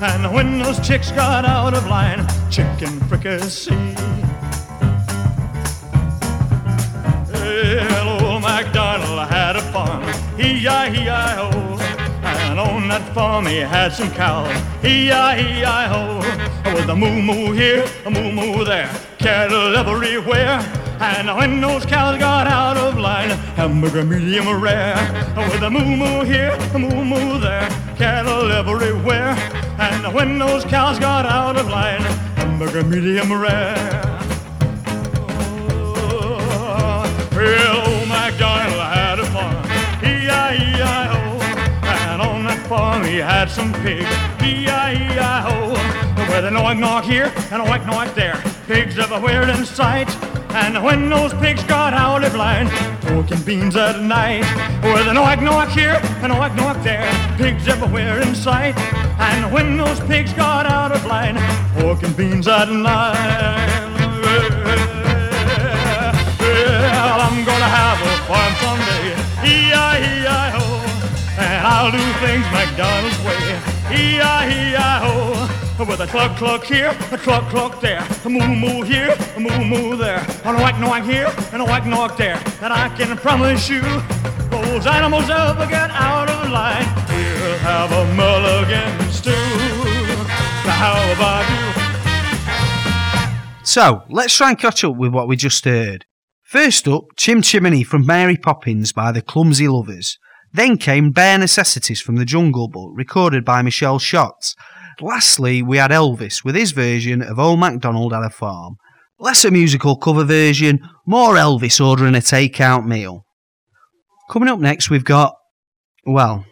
And 0.00 0.32
when 0.32 0.60
those 0.60 0.78
chicks 0.86 1.10
got 1.10 1.44
out 1.44 1.74
of 1.74 1.88
line, 1.88 2.24
chicken 2.48 3.00
fricassee. 3.08 3.74
Well, 7.32 8.24
old 8.24 8.42
MacDonald 8.42 9.28
had 9.28 9.56
a 9.56 9.62
farm, 9.72 10.04
E-I-E-I-O. 10.38 11.59
That 12.60 13.14
farm 13.14 13.46
he 13.46 13.56
had 13.56 13.90
some 13.90 14.10
cows, 14.10 14.54
E-I-E-I-O. 14.84 16.18
With 16.74 16.90
a 16.90 16.94
moo-moo 16.94 17.52
here, 17.52 17.86
a 18.04 18.10
moo-moo 18.10 18.64
there, 18.64 18.90
cattle 19.18 19.74
everywhere. 19.74 20.60
And 21.00 21.34
when 21.34 21.62
those 21.62 21.86
cows 21.86 22.18
got 22.18 22.46
out 22.46 22.76
of 22.76 22.98
line, 22.98 23.30
hamburger 23.56 24.04
medium 24.04 24.60
rare. 24.60 24.94
With 25.36 25.62
a 25.62 25.70
moo-moo 25.70 26.24
here, 26.24 26.54
a 26.74 26.78
moo-moo 26.78 27.40
there, 27.40 27.66
cattle 27.96 28.52
everywhere. 28.52 29.34
And 29.78 30.12
when 30.12 30.38
those 30.38 30.64
cows 30.64 30.98
got 30.98 31.24
out 31.24 31.56
of 31.56 31.66
line, 31.68 32.02
hamburger 32.36 32.84
medium 32.84 33.32
rare. 33.32 33.76
Well, 37.32 37.88
old 37.88 38.08
MacDonald 38.08 38.74
had 38.74 38.79
farm 42.70 43.02
he 43.04 43.16
had 43.16 43.50
some 43.50 43.72
pigs, 43.82 44.06
E-I-E-I-O. 44.40 45.72
With 46.30 46.44
a 46.44 46.50
knock 46.52 46.78
knock 46.78 47.02
here 47.02 47.32
and 47.50 47.60
a 47.60 47.64
whack 47.64 47.84
knock 47.84 48.14
there, 48.14 48.40
pigs 48.68 48.96
everywhere 48.96 49.42
in 49.50 49.66
sight. 49.66 50.08
And 50.54 50.80
when 50.84 51.10
those 51.10 51.34
pigs 51.34 51.64
got 51.64 51.94
out 51.94 52.22
of 52.22 52.32
line, 52.36 52.68
and 53.08 53.44
beans 53.44 53.74
at 53.74 54.00
night. 54.00 54.44
With 54.84 55.08
a 55.08 55.12
knock 55.12 55.42
knock 55.42 55.70
here 55.70 55.98
and 56.22 56.30
a 56.30 56.36
whack 56.36 56.54
knock 56.54 56.80
there, 56.84 57.10
pigs 57.38 57.66
everywhere 57.66 58.20
in 58.20 58.36
sight. 58.36 58.78
And 59.18 59.52
when 59.52 59.76
those 59.76 59.98
pigs 60.06 60.32
got 60.34 60.64
out 60.64 60.92
of 60.92 61.04
line, 61.06 61.38
and 61.38 62.16
beans 62.16 62.46
at 62.46 62.68
night. 62.68 63.16
Well, 66.38 67.20
I'm 67.26 67.44
gonna 67.44 67.72
have 67.80 67.98
a 68.00 68.12
farm 68.28 68.54
someday. 68.62 68.89
And 71.40 71.66
I'll 71.66 71.90
do 71.90 72.12
things 72.20 72.44
McDonald's 72.52 73.18
way. 73.24 73.58
E-I-E-I-O. 73.90 75.48
With 75.80 76.00
a 76.00 76.06
cluck 76.06 76.36
cluck 76.36 76.64
here, 76.64 76.94
a 77.10 77.16
cluck 77.16 77.48
cluck 77.48 77.80
there, 77.80 78.06
a 78.26 78.28
moo 78.28 78.54
moo 78.54 78.82
here, 78.82 79.16
a 79.34 79.40
moo 79.40 79.64
moo 79.64 79.96
there, 79.96 80.22
and 80.44 80.58
a 80.58 80.60
whack 80.60 80.78
knock 80.78 81.04
here, 81.04 81.32
and 81.54 81.62
a 81.62 81.64
whack 81.64 81.86
knock 81.86 82.18
there. 82.18 82.38
And 82.60 82.70
I 82.70 82.90
can 82.96 83.16
promise 83.16 83.66
you, 83.70 83.80
those 84.50 84.86
animals 84.86 85.30
ever 85.30 85.66
get 85.66 85.90
out 85.90 86.28
of 86.28 86.50
line, 86.50 86.84
we'll 87.08 87.56
have 87.60 87.90
a 87.92 88.04
mulligan 88.14 89.10
stew. 89.10 89.30
Now 90.66 90.76
how 90.76 91.12
about 91.14 91.48
you? 91.48 91.56
So, 93.64 94.02
let's 94.10 94.36
try 94.36 94.50
and 94.50 94.58
catch 94.58 94.84
up 94.84 94.96
with 94.96 95.14
what 95.14 95.28
we 95.28 95.36
just 95.36 95.64
heard. 95.64 96.04
First 96.42 96.86
up, 96.88 97.04
Chim 97.16 97.40
Chimney 97.40 97.84
from 97.84 98.04
Mary 98.04 98.36
Poppins 98.36 98.92
by 98.92 99.12
the 99.12 99.22
Clumsy 99.22 99.66
Lovers. 99.66 100.18
Then 100.52 100.76
came 100.76 101.12
Bare 101.12 101.38
Necessities 101.38 102.00
from 102.00 102.16
the 102.16 102.24
Jungle 102.24 102.68
Book, 102.68 102.90
recorded 102.94 103.44
by 103.44 103.62
Michelle 103.62 103.98
Schatz. 103.98 104.56
Lastly, 105.00 105.62
we 105.62 105.78
had 105.78 105.92
Elvis 105.92 106.44
with 106.44 106.54
his 106.54 106.72
version 106.72 107.22
of 107.22 107.38
Old 107.38 107.60
MacDonald 107.60 108.12
Had 108.12 108.24
a 108.24 108.30
Farm. 108.30 108.76
Less 109.18 109.44
a 109.44 109.50
musical 109.50 109.96
cover 109.96 110.24
version, 110.24 110.80
more 111.06 111.34
Elvis 111.34 111.84
ordering 111.84 112.14
a 112.14 112.18
takeout 112.18 112.86
meal. 112.86 113.24
Coming 114.30 114.48
up 114.48 114.58
next, 114.58 114.90
we've 114.90 115.04
got. 115.04 115.34
Well, 116.04 116.44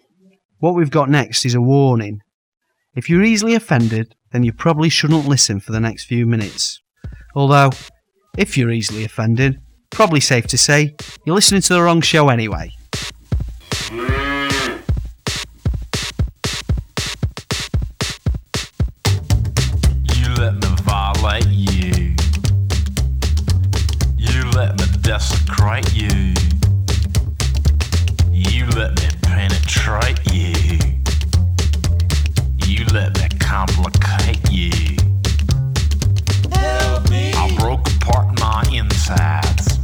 what 0.58 0.74
we've 0.74 0.90
got 0.90 1.08
next 1.08 1.44
is 1.44 1.54
a 1.54 1.61
warning. 1.61 2.20
If 2.94 3.08
you're 3.08 3.22
easily 3.22 3.54
offended, 3.54 4.14
then 4.32 4.42
you 4.42 4.52
probably 4.52 4.88
shouldn't 4.88 5.26
listen 5.26 5.61
for 5.61 5.72
the 5.72 5.80
next 5.80 6.04
few 6.04 6.26
minutes. 6.26 6.80
Although, 7.34 7.70
if 8.37 8.56
you're 8.56 8.70
easily 8.70 9.04
offended, 9.04 9.61
probably 9.90 10.20
safe 10.20 10.46
to 10.48 10.58
say 10.58 10.94
you're 11.24 11.34
listening 11.34 11.62
to 11.62 11.74
the 11.74 11.82
wrong 11.82 12.00
show 12.00 12.28
anyway. 12.28 12.70
Let 25.18 25.33
me 25.33 25.92
you. 25.94 26.35
You 28.31 28.66
let 28.66 28.94
me 29.00 29.09
penetrate 29.22 30.20
you. 30.33 30.78
You 32.64 32.85
let 32.92 33.18
me 33.18 33.28
complicate 33.40 34.48
you. 34.48 34.96
Help 36.52 37.11
me. 37.11 37.33
I 37.35 37.57
broke 37.59 37.88
apart 37.96 38.38
my 38.38 38.62
insides. 38.72 39.78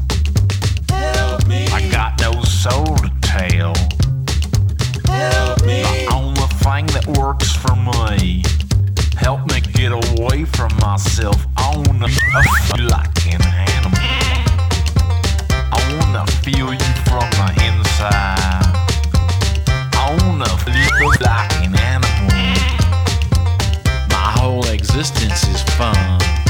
Help 0.88 1.46
me. 1.48 1.66
I 1.72 1.88
got 1.90 2.20
no 2.20 2.40
soul 2.42 2.96
to 2.98 3.10
tell. 3.20 3.74
Help 5.08 5.64
me. 5.64 5.82
The 5.82 6.08
only 6.12 6.46
thing 6.62 6.86
that 6.94 7.06
works 7.18 7.52
for 7.52 7.74
me. 7.74 8.44
Help 9.16 9.50
me 9.50 9.60
get 9.60 9.90
away 9.90 10.44
from 10.44 10.76
myself. 10.76 11.44
Feel 12.76 12.86
like 12.88 13.26
an 13.26 13.42
animal. 13.42 14.23
Wanna 16.00 16.26
feel 16.42 16.72
you 16.72 16.92
from 17.06 17.28
the 17.38 17.48
inside. 17.66 18.64
I 19.94 20.16
wanna 20.20 20.48
feel 20.64 21.08
like 21.20 21.52
an 21.62 21.74
animal. 21.76 22.34
My 24.10 24.32
whole 24.36 24.66
existence 24.66 25.46
is 25.48 25.62
fun. 25.76 26.43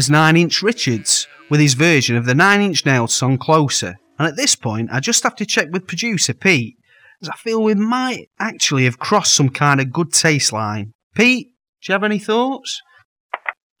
Was 0.00 0.08
Nine 0.08 0.38
Inch 0.38 0.62
Richards 0.62 1.28
with 1.50 1.60
his 1.60 1.74
version 1.74 2.16
of 2.16 2.24
the 2.24 2.34
Nine 2.34 2.62
Inch 2.62 2.86
Nails 2.86 3.12
song 3.12 3.36
Closer. 3.36 3.98
And 4.18 4.26
at 4.26 4.34
this 4.34 4.56
point, 4.56 4.88
I 4.90 4.98
just 4.98 5.22
have 5.24 5.36
to 5.36 5.44
check 5.44 5.68
with 5.70 5.86
producer 5.86 6.32
Pete, 6.32 6.78
as 7.20 7.28
I 7.28 7.36
feel 7.36 7.62
we 7.62 7.74
might 7.74 8.30
actually 8.38 8.84
have 8.84 8.98
crossed 8.98 9.34
some 9.34 9.50
kind 9.50 9.78
of 9.78 9.92
good 9.92 10.10
taste 10.10 10.54
line. 10.54 10.94
Pete, 11.14 11.48
do 11.82 11.92
you 11.92 11.92
have 11.92 12.02
any 12.02 12.18
thoughts? 12.18 12.80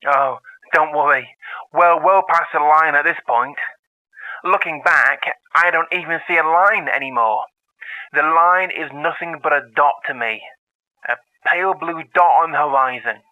Oh, 0.06 0.40
don't 0.74 0.94
worry. 0.94 1.26
Well, 1.72 2.02
well 2.04 2.22
past 2.28 2.50
the 2.52 2.60
line 2.60 2.94
at 2.94 3.06
this 3.06 3.16
point. 3.26 3.56
Looking 4.44 4.82
back, 4.84 5.20
I 5.54 5.70
don't 5.70 5.88
even 5.90 6.20
see 6.28 6.36
a 6.36 6.46
line 6.46 6.86
anymore. 6.94 7.44
The 8.12 8.20
line 8.20 8.68
is 8.70 8.90
nothing 8.92 9.40
but 9.42 9.54
a 9.54 9.62
dot 9.74 9.94
to 10.08 10.12
me. 10.12 10.42
A 11.08 11.14
pale 11.50 11.72
blue 11.72 12.02
dot 12.14 12.44
on 12.44 12.52
the 12.52 12.58
horizon. 12.58 13.22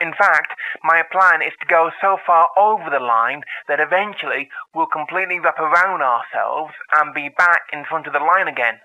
In 0.00 0.12
fact, 0.16 0.52
my 0.82 1.02
plan 1.12 1.42
is 1.42 1.52
to 1.60 1.66
go 1.66 1.90
so 2.00 2.16
far 2.26 2.48
over 2.56 2.88
the 2.90 3.04
line 3.04 3.42
that 3.68 3.80
eventually 3.80 4.48
we'll 4.74 4.86
completely 4.86 5.38
wrap 5.38 5.58
around 5.58 6.00
ourselves 6.02 6.72
and 6.94 7.14
be 7.14 7.28
back 7.36 7.60
in 7.72 7.84
front 7.84 8.06
of 8.06 8.14
the 8.14 8.18
line 8.18 8.48
again, 8.48 8.80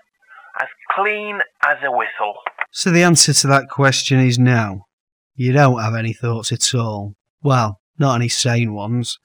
as 0.60 0.68
clean 0.94 1.40
as 1.64 1.78
a 1.82 1.90
whistle. 1.90 2.34
So 2.70 2.90
the 2.90 3.02
answer 3.02 3.32
to 3.32 3.46
that 3.48 3.70
question 3.70 4.20
is 4.20 4.38
no. 4.38 4.86
You 5.34 5.52
don't 5.52 5.80
have 5.80 5.94
any 5.94 6.12
thoughts 6.12 6.52
at 6.52 6.74
all. 6.74 7.14
Well, 7.42 7.80
not 7.98 8.16
any 8.16 8.28
sane 8.28 8.74
ones. 8.74 9.18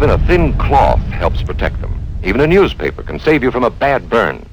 Even 0.00 0.18
a 0.18 0.26
thin 0.26 0.54
cloth 0.54 0.98
helps 1.10 1.42
protect 1.42 1.78
them. 1.82 2.00
Even 2.24 2.40
a 2.40 2.46
newspaper 2.46 3.02
can 3.02 3.20
save 3.20 3.42
you 3.42 3.50
from 3.50 3.64
a 3.64 3.70
bad 3.70 4.08
burn. 4.08 4.48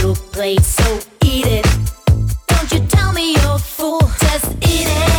your 0.00 0.14
plate, 0.32 0.62
so 0.62 1.00
eat 1.24 1.46
it. 1.46 1.66
Don't 2.46 2.72
you 2.72 2.80
tell 2.88 3.12
me 3.12 3.34
you're 3.34 3.58
full, 3.58 4.00
just 4.00 4.52
eat 4.62 4.88
it. 4.88 5.13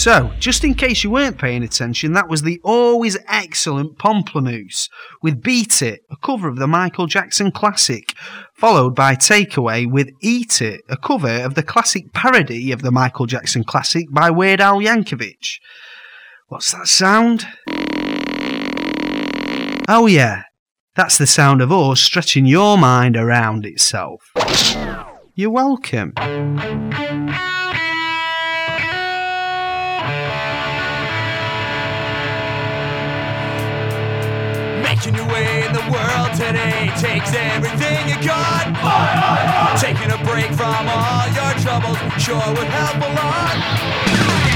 So, 0.00 0.32
just 0.38 0.64
in 0.64 0.72
case 0.72 1.04
you 1.04 1.10
weren't 1.10 1.36
paying 1.36 1.62
attention, 1.62 2.14
that 2.14 2.30
was 2.30 2.40
the 2.40 2.58
always 2.64 3.18
excellent 3.28 3.98
Pomplamoose 3.98 4.88
with 5.20 5.42
Beat 5.42 5.82
It, 5.82 6.00
a 6.10 6.16
cover 6.16 6.48
of 6.48 6.56
the 6.56 6.66
Michael 6.66 7.06
Jackson 7.06 7.52
classic, 7.52 8.14
followed 8.54 8.94
by 8.94 9.14
Takeaway 9.14 9.84
with 9.86 10.08
Eat 10.22 10.62
It, 10.62 10.80
a 10.88 10.96
cover 10.96 11.42
of 11.42 11.54
the 11.54 11.62
classic 11.62 12.14
parody 12.14 12.72
of 12.72 12.80
the 12.80 12.90
Michael 12.90 13.26
Jackson 13.26 13.62
classic 13.62 14.06
by 14.10 14.30
Weird 14.30 14.62
Al 14.62 14.78
Yankovic. 14.78 15.58
What's 16.48 16.72
that 16.72 16.86
sound? 16.86 17.46
Oh, 19.86 20.06
yeah, 20.06 20.44
that's 20.94 21.18
the 21.18 21.26
sound 21.26 21.60
of 21.60 21.70
us 21.70 22.00
stretching 22.00 22.46
your 22.46 22.78
mind 22.78 23.18
around 23.18 23.66
itself. 23.66 24.32
You're 25.34 25.50
welcome. 25.50 26.14
Making 35.00 35.14
your 35.14 35.28
way 35.28 35.64
in 35.64 35.72
the 35.72 35.80
world 35.90 36.34
today 36.34 36.92
takes 37.00 37.32
everything 37.32 38.06
you 38.06 38.22
got. 38.22 39.80
Taking 39.80 40.10
a 40.10 40.22
break 40.24 40.52
from 40.52 40.88
all 40.88 41.26
your 41.28 41.54
troubles 41.62 41.96
sure 42.22 42.36
would 42.36 42.68
help 42.68 42.96
a 42.96 43.14
lot. 43.14 44.49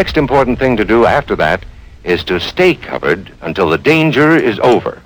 Next 0.00 0.16
important 0.16 0.58
thing 0.58 0.78
to 0.78 0.84
do 0.86 1.04
after 1.04 1.36
that 1.36 1.62
is 2.04 2.24
to 2.24 2.40
stay 2.40 2.74
covered 2.74 3.30
until 3.42 3.68
the 3.68 3.76
danger 3.76 4.34
is 4.34 4.58
over. 4.60 4.98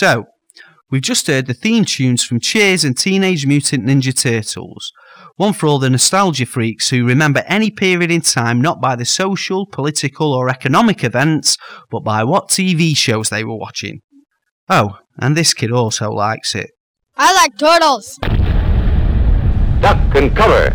So, 0.00 0.28
we've 0.90 1.02
just 1.02 1.26
heard 1.26 1.46
the 1.46 1.52
theme 1.52 1.84
tunes 1.84 2.24
from 2.24 2.40
Cheers 2.40 2.86
and 2.86 2.96
Teenage 2.96 3.44
Mutant 3.44 3.84
Ninja 3.84 4.18
Turtles. 4.18 4.94
One 5.36 5.52
for 5.52 5.66
all 5.66 5.78
the 5.78 5.90
nostalgia 5.90 6.46
freaks 6.46 6.88
who 6.88 7.06
remember 7.06 7.44
any 7.46 7.70
period 7.70 8.10
in 8.10 8.22
time 8.22 8.62
not 8.62 8.80
by 8.80 8.96
the 8.96 9.04
social, 9.04 9.66
political, 9.66 10.32
or 10.32 10.48
economic 10.48 11.04
events, 11.04 11.58
but 11.90 12.00
by 12.00 12.24
what 12.24 12.48
TV 12.48 12.96
shows 12.96 13.28
they 13.28 13.44
were 13.44 13.58
watching. 13.58 14.00
Oh, 14.70 14.96
and 15.18 15.36
this 15.36 15.52
kid 15.52 15.70
also 15.70 16.10
likes 16.10 16.54
it. 16.54 16.70
I 17.18 17.34
like 17.34 17.58
turtles. 17.58 18.16
Duck 19.82 20.16
and 20.16 20.34
cover. 20.34 20.70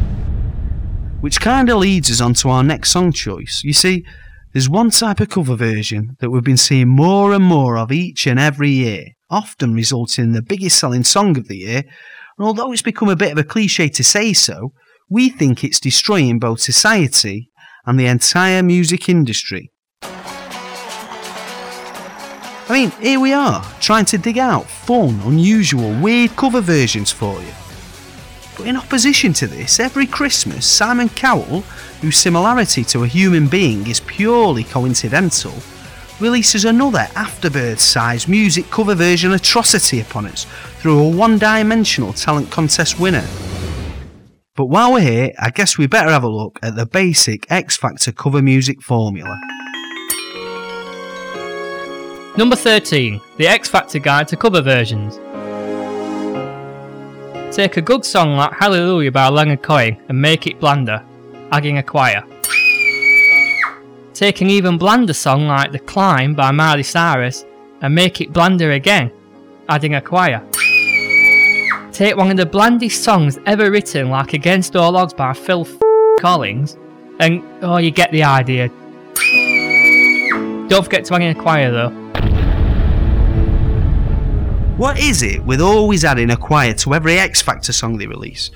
Which 1.21 1.41
kind 1.41 1.67
of 1.71 1.80
leads 1.80 2.11
us 2.11 2.21
on 2.21 2.36
to 2.36 2.49
our 2.49 2.63
next 2.63 2.91
song 2.91 3.11
choice. 3.11 3.63
You 3.63 3.73
see, 3.73 4.05
there's 4.55 4.69
one 4.69 4.89
type 4.89 5.19
of 5.19 5.28
cover 5.28 5.57
version 5.57 6.15
that 6.21 6.30
we've 6.30 6.41
been 6.41 6.55
seeing 6.55 6.88
more 6.88 7.34
and 7.34 7.43
more 7.43 7.78
of 7.78 7.91
each 7.91 8.26
and 8.26 8.39
every 8.39 8.69
year, 8.69 9.07
often 9.30 9.73
resulting 9.73 10.26
in 10.26 10.32
the 10.34 10.41
biggest 10.41 10.80
selling 10.80 11.03
song 11.03 11.38
of 11.38 11.47
the 11.47 11.57
year. 11.57 11.84
And 12.38 12.45
although 12.45 12.71
it's 12.71 12.82
become 12.82 13.09
a 13.09 13.15
bit 13.15 13.32
of 13.32 13.38
a 13.38 13.43
cliche 13.43 13.89
to 13.89 14.03
say 14.03 14.34
so, 14.34 14.73
we 15.09 15.30
think 15.30 15.63
it's 15.63 15.80
destroying 15.80 16.39
both 16.39 16.59
society 16.61 17.49
and 17.86 17.99
the 17.99 18.07
entire 18.07 18.63
music 18.63 19.07
industry. 19.09 19.71
I 22.67 22.73
mean, 22.73 22.89
here 22.99 23.19
we 23.19 23.32
are, 23.32 23.63
trying 23.80 24.05
to 24.05 24.17
dig 24.17 24.39
out 24.39 24.65
fun, 24.65 25.19
unusual, 25.23 25.93
weird 26.01 26.36
cover 26.36 26.61
versions 26.61 27.11
for 27.11 27.39
you. 27.39 27.53
But 28.57 28.65
in 28.67 28.76
opposition 28.76 29.34
to 29.34 29.45
this, 29.45 29.80
every 29.80 30.07
Christmas, 30.07 30.65
Simon 30.65 31.09
Cowell, 31.09 31.61
whose 32.01 32.17
similarity 32.17 32.84
to 32.86 33.03
a 33.03 33.07
human 33.07 33.47
being 33.47 33.86
is 33.86 33.99
purely 33.99 34.63
coincidental, 34.63 35.53
releases 36.20 36.66
another 36.66 37.07
Afterbird 37.16 37.80
sized 37.80 38.28
music 38.28 38.70
cover 38.70 38.95
version 38.95 39.34
atrocity 39.34 39.99
upon 39.99 40.28
us 40.28 40.45
through 40.80 40.99
a 40.99 41.09
one 41.09 41.38
dimensional 41.38 42.13
talent 42.13 42.49
contest 42.51 42.99
winner. 42.99 43.26
But 44.55 44.68
while 44.68 44.93
we're 44.93 45.01
here, 45.01 45.34
I 45.39 45.49
guess 45.49 45.78
we 45.78 45.88
better 45.88 46.09
have 46.09 46.24
a 46.24 46.30
look 46.30 46.59
at 46.63 46.76
the 46.76 46.86
basic 46.86 47.51
X 47.51 47.76
Factor 47.76 48.11
cover 48.13 48.41
music 48.41 48.82
formula. 48.82 49.38
Number 52.38 52.55
13. 52.55 53.20
The 53.38 53.47
X 53.47 53.70
Factor 53.70 53.99
Guide 53.99 54.28
to 54.30 54.38
Cover 54.38 54.61
Versions. 54.61 55.20
Take 57.55 57.78
a 57.78 57.82
good 57.82 58.03
song 58.03 58.36
like 58.36 58.51
Hallelujah 58.53 59.11
by 59.11 59.30
Leonard 59.30 59.61
Cohen 59.61 59.97
and 60.09 60.22
make 60.22 60.45
it 60.45 60.59
blander, 60.59 61.01
adding 61.51 61.78
a 61.78 61.84
choir. 61.84 62.24
Take 64.16 64.39
an 64.39 64.49
even 64.49 64.78
blander 64.78 65.11
song 65.11 65.45
like 65.47 65.74
The 65.74 65.80
Climb 65.80 66.36
by 66.36 66.49
Miley 66.51 66.84
Cyrus 66.84 67.43
and 67.82 67.93
make 67.93 68.22
it 68.22 68.32
blander 68.32 68.72
again, 68.72 69.11
adding 69.68 69.95
a 69.95 70.01
choir. 70.01 70.41
Take 71.91 72.16
one 72.16 72.32
of 72.32 72.38
the 72.38 72.45
blandest 72.45 73.03
songs 73.03 73.38
ever 73.45 73.70
written, 73.70 74.09
like 74.09 74.32
Against 74.32 74.78
All 74.78 74.95
Odds 74.95 75.13
by 75.13 75.34
Phil 75.34 75.68
F- 75.68 76.22
Collins, 76.22 76.78
and 77.20 77.43
oh, 77.61 77.76
you 77.76 77.91
get 77.91 78.09
the 78.13 78.24
idea. 78.24 78.70
Don't 80.70 80.84
forget 80.86 81.03
to 81.03 81.16
add 81.16 81.22
in 81.22 81.36
a 81.36 81.41
choir 81.41 81.70
though. 81.70 81.89
What 84.78 84.97
is 84.97 85.24
it 85.24 85.43
with 85.43 85.59
always 85.59 86.05
adding 86.05 86.32
a 86.32 86.38
choir 86.38 86.74
to 86.76 86.93
every 86.93 87.20
X 87.20 87.41
Factor 87.41 87.74
song 87.74 87.97
they 87.97 88.07
release? 88.07 88.49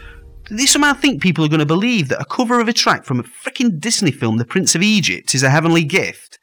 They 0.50 0.66
somehow 0.66 0.94
think 0.94 1.22
people 1.22 1.46
are 1.46 1.50
going 1.50 1.60
to 1.60 1.66
believe 1.66 2.10
that 2.10 2.22
a 2.22 2.26
cover 2.26 2.60
of 2.60 2.68
a 2.68 2.74
track 2.74 3.06
from 3.06 3.20
a 3.20 3.24
freaking 3.24 3.80
Disney 3.80 4.12
film, 4.12 4.38
The 4.38 4.46
Prince 4.46 4.74
of 4.74 4.82
Egypt, 4.82 5.36
is 5.36 5.44
a 5.44 5.50
heavenly 5.50 5.84
gift? 5.84 6.40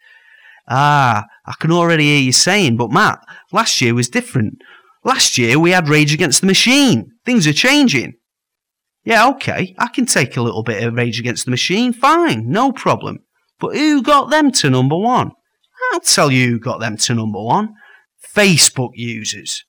Ah, 0.69 1.25
I 1.45 1.55
can 1.59 1.73
already 1.73 2.05
hear 2.05 2.21
you 2.21 2.33
saying, 2.33 2.77
but 2.77 2.93
Matt, 2.93 3.21
last 3.53 3.81
year 3.81 3.95
was 3.95 4.09
different. 4.09 4.59
Last 5.05 5.39
year 5.39 5.59
we 5.59 5.71
had 5.71 5.89
Rage 5.89 6.15
Against 6.15 6.41
the 6.41 6.47
Machine. 6.47 7.13
Things 7.25 7.47
are 7.47 7.53
changing. 7.53 8.15
Yeah, 9.05 9.29
okay, 9.29 9.75
I 9.79 9.89
can 9.89 10.07
take 10.07 10.37
a 10.37 10.43
little 10.43 10.65
bit 10.65 10.83
of 10.83 10.95
Rage 10.95 11.21
Against 11.21 11.45
the 11.45 11.53
Machine, 11.53 11.93
fine, 11.93 12.49
no 12.51 12.73
problem. 12.73 13.21
But 13.59 13.77
who 13.77 14.03
got 14.03 14.31
them 14.31 14.51
to 14.53 14.71
number 14.71 14.97
one? 14.97 15.31
I'll 15.93 16.01
tell 16.01 16.31
you 16.31 16.49
who 16.51 16.59
got 16.59 16.81
them 16.81 16.97
to 16.97 17.15
number 17.15 17.41
one. 17.41 17.75
Facebook 18.35 18.91
users. 18.95 19.65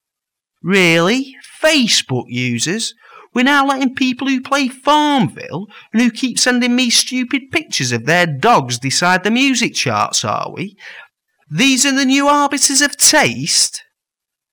Really? 0.64 1.36
Facebook 1.62 2.26
users? 2.28 2.94
We're 3.38 3.44
now 3.44 3.68
letting 3.68 3.94
people 3.94 4.28
who 4.28 4.42
play 4.42 4.68
Farmville 4.68 5.68
and 5.94 6.02
who 6.02 6.10
keep 6.10 6.40
sending 6.40 6.76
me 6.76 6.90
stupid 6.90 7.52
pictures 7.52 7.92
of 7.92 8.08
their 8.08 8.26
dogs 8.26 8.80
decide 8.80 9.24
the 9.24 9.30
music 9.30 9.76
charts, 9.76 10.26
are 10.26 10.52
we? 10.52 10.76
These 11.48 11.86
are 11.86 11.96
the 11.96 12.04
new 12.04 12.28
arbiters 12.28 12.82
of 12.82 12.98
taste? 12.98 13.84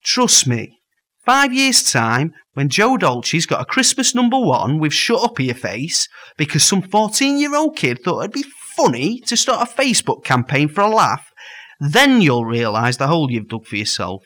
Trust 0.04 0.46
me, 0.46 0.80
five 1.24 1.50
years' 1.50 1.90
time, 1.90 2.34
when 2.52 2.68
Joe 2.68 2.98
Dolce's 2.98 3.46
got 3.46 3.62
a 3.62 3.64
Christmas 3.64 4.14
number 4.14 4.38
one 4.38 4.78
with 4.78 4.92
Shut 4.92 5.24
Up 5.24 5.40
Your 5.40 5.54
Face 5.54 6.06
because 6.36 6.62
some 6.62 6.82
14 6.82 7.38
year 7.38 7.56
old 7.56 7.78
kid 7.78 8.00
thought 8.04 8.20
it'd 8.20 8.32
be 8.32 8.44
funny 8.76 9.18
to 9.20 9.34
start 9.34 9.66
a 9.66 9.72
Facebook 9.72 10.24
campaign 10.24 10.68
for 10.68 10.82
a 10.82 10.90
laugh, 10.90 11.32
then 11.80 12.20
you'll 12.20 12.44
realise 12.44 12.98
the 12.98 13.06
hole 13.06 13.30
you've 13.30 13.48
dug 13.48 13.64
for 13.64 13.76
yourself. 13.76 14.24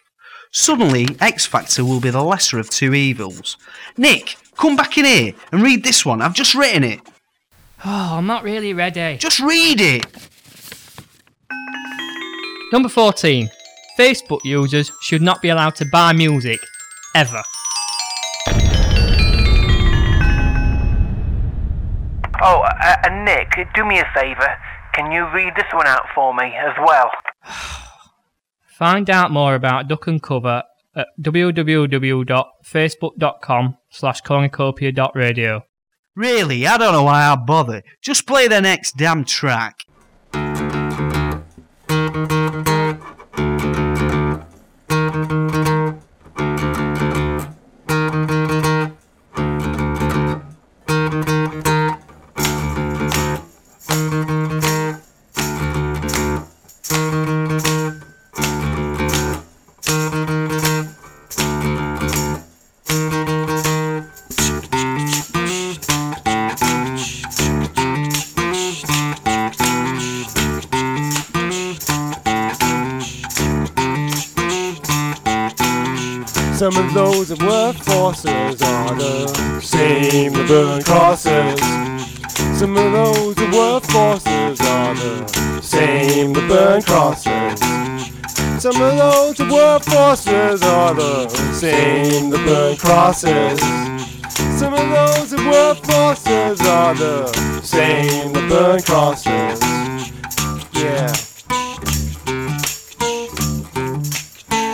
Suddenly, 0.51 1.07
X 1.21 1.47
Factor 1.47 1.85
will 1.85 2.01
be 2.01 2.11
the 2.11 2.25
lesser 2.25 2.59
of 2.59 2.71
two 2.71 2.95
evils. 2.95 3.57
Nick, 3.97 4.37
come 4.59 4.77
back 4.77 4.99
in 4.99 5.05
here 5.05 5.33
and 5.53 5.63
read 5.63 5.83
this 5.83 6.05
one. 6.05 6.21
I've 6.21 6.35
just 6.35 6.55
written 6.55 6.85
it. 6.85 7.01
Oh, 7.85 8.17
I'm 8.19 8.27
not 8.27 8.43
really 8.43 8.75
ready. 8.75 9.17
Just 9.17 9.41
read 9.41 9.81
it. 9.81 10.07
Number 12.73 12.89
14. 12.89 13.49
Facebook 13.99 14.41
users 14.45 14.93
should 15.01 15.23
not 15.23 15.41
be 15.41 15.49
allowed 15.49 15.75
to 15.77 15.87
buy 15.87 16.13
music. 16.13 16.61
Ever. 17.15 17.43
Oh, 22.41 22.61
uh, 22.61 22.97
uh, 23.05 23.25
Nick, 23.25 23.57
do 23.75 23.85
me 23.85 23.99
a 23.99 24.07
favour. 24.15 24.55
Can 24.93 25.11
you 25.11 25.27
read 25.33 25.55
this 25.57 25.67
one 25.73 25.87
out 25.87 26.05
for 26.15 26.35
me 26.35 26.53
as 26.57 26.75
well? 26.85 27.11
Find 28.67 29.11
out 29.11 29.31
more 29.31 29.55
about 29.55 29.89
Duck 29.89 30.07
and 30.07 30.23
Cover 30.23 30.63
at 30.99 31.09
www.facebook.com 31.21 33.77
slash 33.91 34.21
cornucopia.radio. 34.21 35.65
Really, 36.15 36.67
I 36.67 36.77
don't 36.77 36.93
know 36.93 37.05
why 37.05 37.25
I 37.25 37.37
bother. 37.37 37.83
Just 38.03 38.27
play 38.27 38.49
the 38.49 38.61
next 38.61 38.97
damn 38.97 39.25
track. 39.25 39.79
Forces 78.09 78.63
are 78.63 78.95
the 78.95 79.61
same 79.61 80.33
that 80.33 80.49
burn 80.49 80.83
crosses. 80.83 81.61
Some 82.59 82.75
of 82.75 82.91
those 82.91 83.35
that 83.35 83.55
work 83.55 83.83
forces 83.85 84.59
are 84.63 84.95
the 84.95 85.61
same 85.61 86.33
that 86.33 86.49
burn 86.49 86.81
crosses. 86.83 87.61
Some 88.63 88.81
of 88.81 88.97
those 88.97 89.37
that 89.37 89.53
work 89.53 89.83
forces 89.83 90.63
are 90.63 90.95
the 90.95 91.29
same 91.53 92.31
that 92.31 92.43
burn 92.47 92.77
crosses. 92.79 93.61
Some 94.59 94.73
of 94.73 94.89
those 94.89 95.31
that 95.33 95.45
work 95.53 95.79
forces 95.85 96.61
are 96.63 96.95
the 96.95 97.31
same 97.63 98.33
that 98.33 98.49
burn 98.49 98.81
crosses. 98.89 99.61
Yeah. 100.73 101.13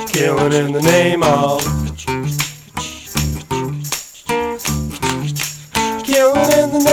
Killing 0.06 0.52
in 0.52 0.72
the 0.72 0.82
name 0.82 1.24
of 1.24 1.83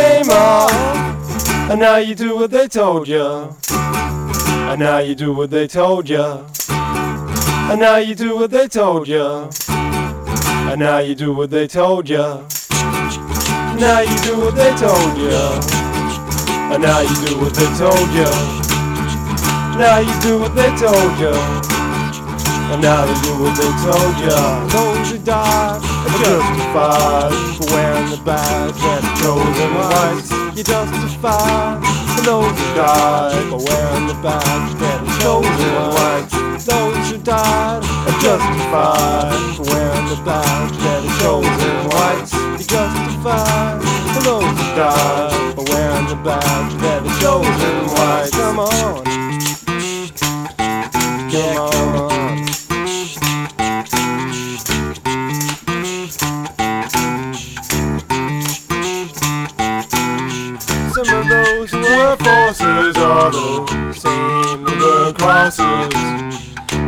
Name 0.02 0.30
of 0.32 0.72
And 1.70 1.80
now 1.80 1.98
you 1.98 2.16
do 2.16 2.36
what 2.36 2.50
they 2.50 2.68
told 2.68 3.08
you 3.08 3.56
And 3.70 4.80
now 4.80 4.98
you 4.98 5.14
do 5.14 5.32
what 5.32 5.52
they 5.52 5.68
told 5.68 6.10
you 6.10 6.24
And 7.70 7.80
now 7.80 7.98
you 7.98 8.16
do 8.16 8.36
what 8.36 8.50
they 8.50 8.68
told 8.68 9.08
you 9.08 9.50
And 9.70 10.80
now 10.80 10.98
you 10.98 11.14
do 11.14 11.34
what 11.34 11.52
they 11.52 11.68
told 11.68 12.10
you 12.10 12.18
Now 12.18 14.00
you 14.00 14.18
do 14.28 14.40
what 14.42 14.56
they 14.56 14.74
told 14.76 15.18
you 15.18 15.38
And 16.74 16.82
now 16.82 17.00
you 17.02 17.16
do 17.28 17.38
what 17.40 17.54
they 17.54 17.70
told 17.78 18.10
you 18.20 18.32
Now 19.78 20.00
you 20.00 20.22
do 20.22 20.40
what 20.40 20.56
they 20.56 20.76
told 20.78 21.20
you 21.20 21.72
and 22.72 22.82
now 22.82 23.06
they 23.06 23.14
do 23.28 23.34
what 23.44 23.54
they 23.58 23.70
told. 23.84 24.72
Those 24.72 25.12
who 25.12 25.18
died 25.26 25.84
are 25.84 25.91
justified 26.10 27.34
for 27.58 27.66
wearing 27.74 28.10
the 28.10 28.22
badge 28.26 28.76
that 28.76 29.04
chosen 29.22 29.70
rights. 29.76 30.32
You're 30.56 30.64
justified 30.64 31.84
for 32.16 32.22
those 32.22 32.58
who 32.58 32.68
died 32.76 33.50
for 33.50 33.62
wearing 33.62 34.08
the 34.08 34.18
badge 34.22 34.74
that 34.82 35.02
chosen 35.22 35.74
rights. 35.98 36.34
Those 36.66 37.12
who 37.12 37.18
died 37.18 37.84
are 37.84 38.18
justified 38.22 39.56
for 39.58 39.64
wearing 39.70 40.08
the 40.10 40.22
badge 40.26 40.78
that 40.86 41.04
chosen 41.22 41.76
rights. 41.90 42.34
You're 42.34 42.82
justified 42.82 43.82
for 44.14 44.22
those 44.24 44.46
who 44.46 44.68
died 44.76 45.56
for 45.56 45.64
wearing 45.66 46.08
the 46.08 46.16
badge 46.24 46.74
that 46.82 47.02
chosen 47.22 47.76
rights. 47.96 48.32
Come 48.32 48.60
on. 48.60 49.04
Come 51.32 51.96
on. 51.96 52.11
Forces 62.62 62.98
are 62.98 63.32
the 63.32 63.94
same 63.94 64.64
burn 64.64 65.14
crosses. 65.16 65.94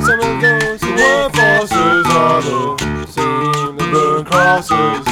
Some 0.05 0.19
of 0.19 0.41
those 0.41 0.81
who 0.81 0.91
were 0.93 1.29
forces 1.29 2.05
are 2.07 2.41
the 2.41 3.05
same 3.07 3.77
burn 3.77 4.25
crosses. 4.25 5.07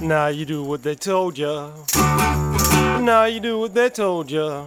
Now 0.00 0.28
you 0.28 0.44
do 0.44 0.62
what 0.62 0.82
they 0.84 0.94
told 0.94 1.36
ya. 1.36 1.72
Now 3.00 3.24
you 3.24 3.40
do 3.40 3.58
what 3.58 3.74
they 3.74 3.90
told 3.90 4.30
ya. 4.30 4.66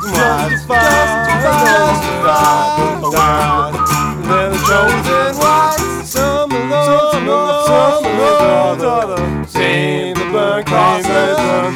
Justified, 0.00 1.42
justified. 1.42 3.06
They're 4.26 4.50
the 4.50 4.58
chosen 4.66 5.38
ones. 5.38 6.08
Some 6.08 6.52
of 6.52 6.68
those, 6.68 6.86
some 6.86 7.26
of 7.26 7.36
those, 7.36 7.66
some 7.66 8.04
of 8.04 8.16
those 8.16 8.82
are 8.82 9.06
the 9.06 9.44
seen 9.46 10.14
the 10.14 10.24
burn 10.32 10.64
crosses. 10.64 11.06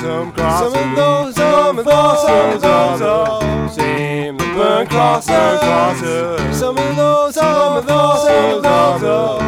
Some 0.00 0.32
crosses. 0.32 0.72
Some 0.72 0.90
of 0.90 0.96
those, 0.96 1.34
some 1.34 1.78
of 1.78 1.84
those, 1.84 2.22
some 2.22 2.50
of 2.52 2.98
those 2.98 3.74
seen 3.74 4.36
the 4.36 4.44
burn 4.54 4.86
crosses. 4.86 5.28
Some 6.58 6.76
of 6.78 6.96
those, 6.96 7.34
some 7.34 7.76
of 7.76 7.86
those, 7.86 8.22
some 8.24 8.54
of 8.56 8.62
those 8.62 9.02
are 9.04 9.40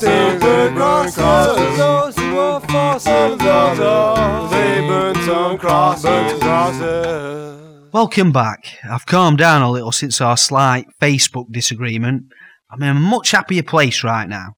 seen 0.00 0.38
the 0.38 0.72
burn 0.74 1.10
crosses. 1.10 1.12
Burn 1.12 1.12
crosses. 1.12 1.54
Some 1.54 1.66
of 1.66 1.76
those 1.76 2.16
who 2.18 2.34
were 2.34 2.60
for 2.60 3.00
some 3.00 3.32
of 3.32 3.38
those 3.38 4.50
they 4.50 4.80
burned 4.86 5.24
some 5.24 5.58
crosses. 5.58 6.04
Burnt 6.04 6.40
crosses. 6.40 7.92
Welcome 7.92 8.32
back. 8.32 8.78
I've 8.88 9.06
calmed 9.06 9.38
down 9.38 9.62
a 9.62 9.70
little 9.70 9.92
since 9.92 10.20
our 10.20 10.36
slight 10.36 10.86
Facebook 11.00 11.46
disagreement. 11.50 12.24
I'm 12.70 12.82
in 12.82 12.96
a 12.96 13.00
much 13.00 13.30
happier 13.30 13.62
place 13.62 14.04
right 14.04 14.28
now. 14.28 14.54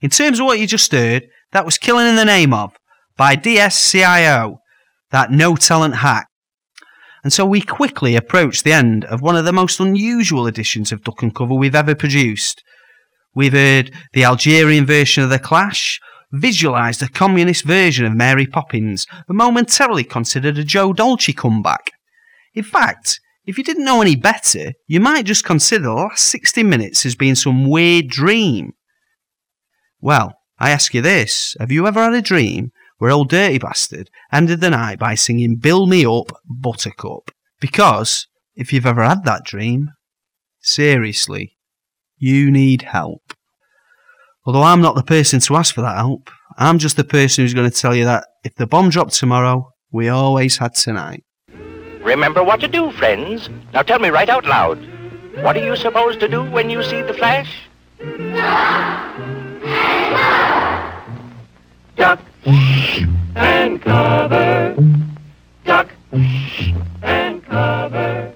In 0.00 0.10
terms 0.10 0.38
of 0.38 0.46
what 0.46 0.60
you 0.60 0.66
just 0.66 0.92
heard, 0.92 1.24
that 1.52 1.64
was 1.64 1.76
Killing 1.76 2.06
in 2.06 2.16
the 2.16 2.24
Name 2.24 2.54
of 2.54 2.76
by 3.16 3.34
DSCIO, 3.34 4.58
that 5.10 5.32
no 5.32 5.56
talent 5.56 5.96
hack. 5.96 6.28
And 7.24 7.32
so 7.32 7.44
we 7.44 7.60
quickly 7.60 8.14
approach 8.14 8.62
the 8.62 8.72
end 8.72 9.04
of 9.06 9.20
one 9.20 9.36
of 9.36 9.44
the 9.44 9.52
most 9.52 9.80
unusual 9.80 10.46
editions 10.46 10.92
of 10.92 11.02
Duck 11.02 11.22
and 11.22 11.34
Cover 11.34 11.54
we've 11.54 11.74
ever 11.74 11.96
produced. 11.96 12.62
We've 13.34 13.52
heard 13.52 13.92
the 14.12 14.24
Algerian 14.24 14.86
version 14.86 15.24
of 15.24 15.30
The 15.30 15.38
Clash, 15.38 16.00
visualised 16.32 17.02
a 17.02 17.08
communist 17.08 17.64
version 17.64 18.04
of 18.04 18.14
Mary 18.14 18.46
Poppins, 18.46 19.06
and 19.28 19.36
momentarily 19.36 20.04
considered 20.04 20.58
a 20.58 20.64
Joe 20.64 20.92
Dolce 20.92 21.32
comeback. 21.32 21.90
In 22.54 22.64
fact, 22.64 23.20
if 23.44 23.56
you 23.56 23.64
didn't 23.64 23.84
know 23.84 24.02
any 24.02 24.16
better, 24.16 24.72
you 24.86 25.00
might 25.00 25.24
just 25.24 25.44
consider 25.44 25.84
the 25.84 25.92
last 25.92 26.26
60 26.26 26.62
minutes 26.62 27.06
as 27.06 27.14
being 27.14 27.34
some 27.34 27.68
weird 27.68 28.08
dream. 28.08 28.72
Well, 30.00 30.34
I 30.58 30.70
ask 30.70 30.92
you 30.92 31.00
this 31.00 31.56
have 31.60 31.72
you 31.72 31.86
ever 31.86 32.02
had 32.02 32.14
a 32.14 32.22
dream 32.22 32.72
where 32.98 33.10
Ol' 33.10 33.24
Dirty 33.24 33.58
Bastard 33.58 34.10
ended 34.32 34.60
the 34.60 34.70
night 34.70 34.98
by 34.98 35.14
singing 35.14 35.56
Build 35.56 35.88
Me 35.88 36.04
Up, 36.04 36.32
Buttercup? 36.44 37.30
Because 37.60 38.26
if 38.54 38.72
you've 38.72 38.86
ever 38.86 39.04
had 39.04 39.24
that 39.24 39.44
dream, 39.44 39.90
seriously, 40.60 41.56
you 42.18 42.50
need 42.50 42.82
help. 42.82 43.34
Although 44.44 44.62
I'm 44.62 44.80
not 44.80 44.94
the 44.94 45.02
person 45.02 45.40
to 45.40 45.56
ask 45.56 45.74
for 45.74 45.82
that 45.82 45.96
help, 45.96 46.30
I'm 46.56 46.78
just 46.78 46.96
the 46.96 47.04
person 47.04 47.44
who's 47.44 47.54
going 47.54 47.70
to 47.70 47.76
tell 47.76 47.94
you 47.94 48.04
that 48.04 48.26
if 48.44 48.54
the 48.54 48.66
bomb 48.66 48.90
dropped 48.90 49.14
tomorrow, 49.14 49.72
we 49.92 50.08
always 50.08 50.56
had 50.56 50.74
tonight. 50.74 51.24
Remember 52.00 52.42
what 52.42 52.60
to 52.60 52.68
do, 52.68 52.90
friends. 52.92 53.48
Now 53.72 53.82
tell 53.82 53.98
me 53.98 54.08
right 54.08 54.28
out 54.28 54.46
loud. 54.46 54.78
What 55.42 55.56
are 55.56 55.64
you 55.64 55.76
supposed 55.76 56.20
to 56.20 56.28
do 56.28 56.42
when 56.50 56.70
you 56.70 56.82
see 56.82 57.02
the 57.02 57.14
flash? 57.14 57.68
Duck 61.96 62.20
and 63.34 63.82
cover. 63.82 64.76
Duck 65.64 65.90
and 67.02 67.44
cover. 67.44 68.32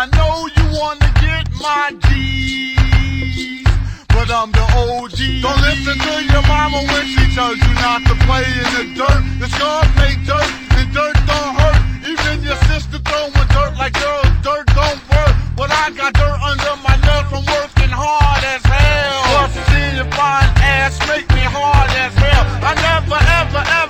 I 0.00 0.06
know 0.16 0.48
you 0.56 0.80
wanna 0.80 1.12
get 1.20 1.44
my 1.60 1.92
G's, 2.08 3.68
but 4.08 4.32
I'm 4.32 4.48
the 4.48 4.64
OG. 4.80 5.44
Don't 5.44 5.60
listen 5.60 5.92
to 5.92 6.24
your 6.24 6.40
mama 6.48 6.80
when 6.88 7.04
she 7.04 7.20
tells 7.36 7.60
you 7.60 7.72
not 7.84 8.00
to 8.08 8.16
play 8.24 8.48
in 8.48 8.68
the 8.80 8.84
dirt. 8.96 9.22
It's 9.44 9.52
gonna 9.60 9.84
make 10.00 10.24
dirt, 10.24 10.48
and 10.80 10.88
dirt 10.96 11.20
don't 11.28 11.52
hurt. 11.52 11.76
Even 12.08 12.40
your 12.40 12.56
sister 12.64 12.96
throwing 13.04 13.44
dirt 13.52 13.76
like 13.76 13.92
girl, 13.92 14.24
dirt 14.40 14.64
don't 14.72 15.04
work. 15.12 15.36
But 15.54 15.68
I 15.68 15.92
got 15.92 16.14
dirt 16.14 16.40
under 16.48 16.80
my 16.80 16.96
nails 17.04 17.28
from 17.28 17.44
working 17.52 17.92
hard 17.92 18.40
as 18.40 18.64
hell. 18.64 19.20
Plus 19.28 19.52
seeing 19.68 20.10
fine 20.16 20.48
ass 20.64 20.96
make 21.12 21.28
me 21.28 21.44
hard 21.44 21.92
as 22.00 22.16
hell. 22.16 22.44
I 22.64 22.72
never, 22.88 23.20
ever, 23.20 23.62
ever 23.68 23.89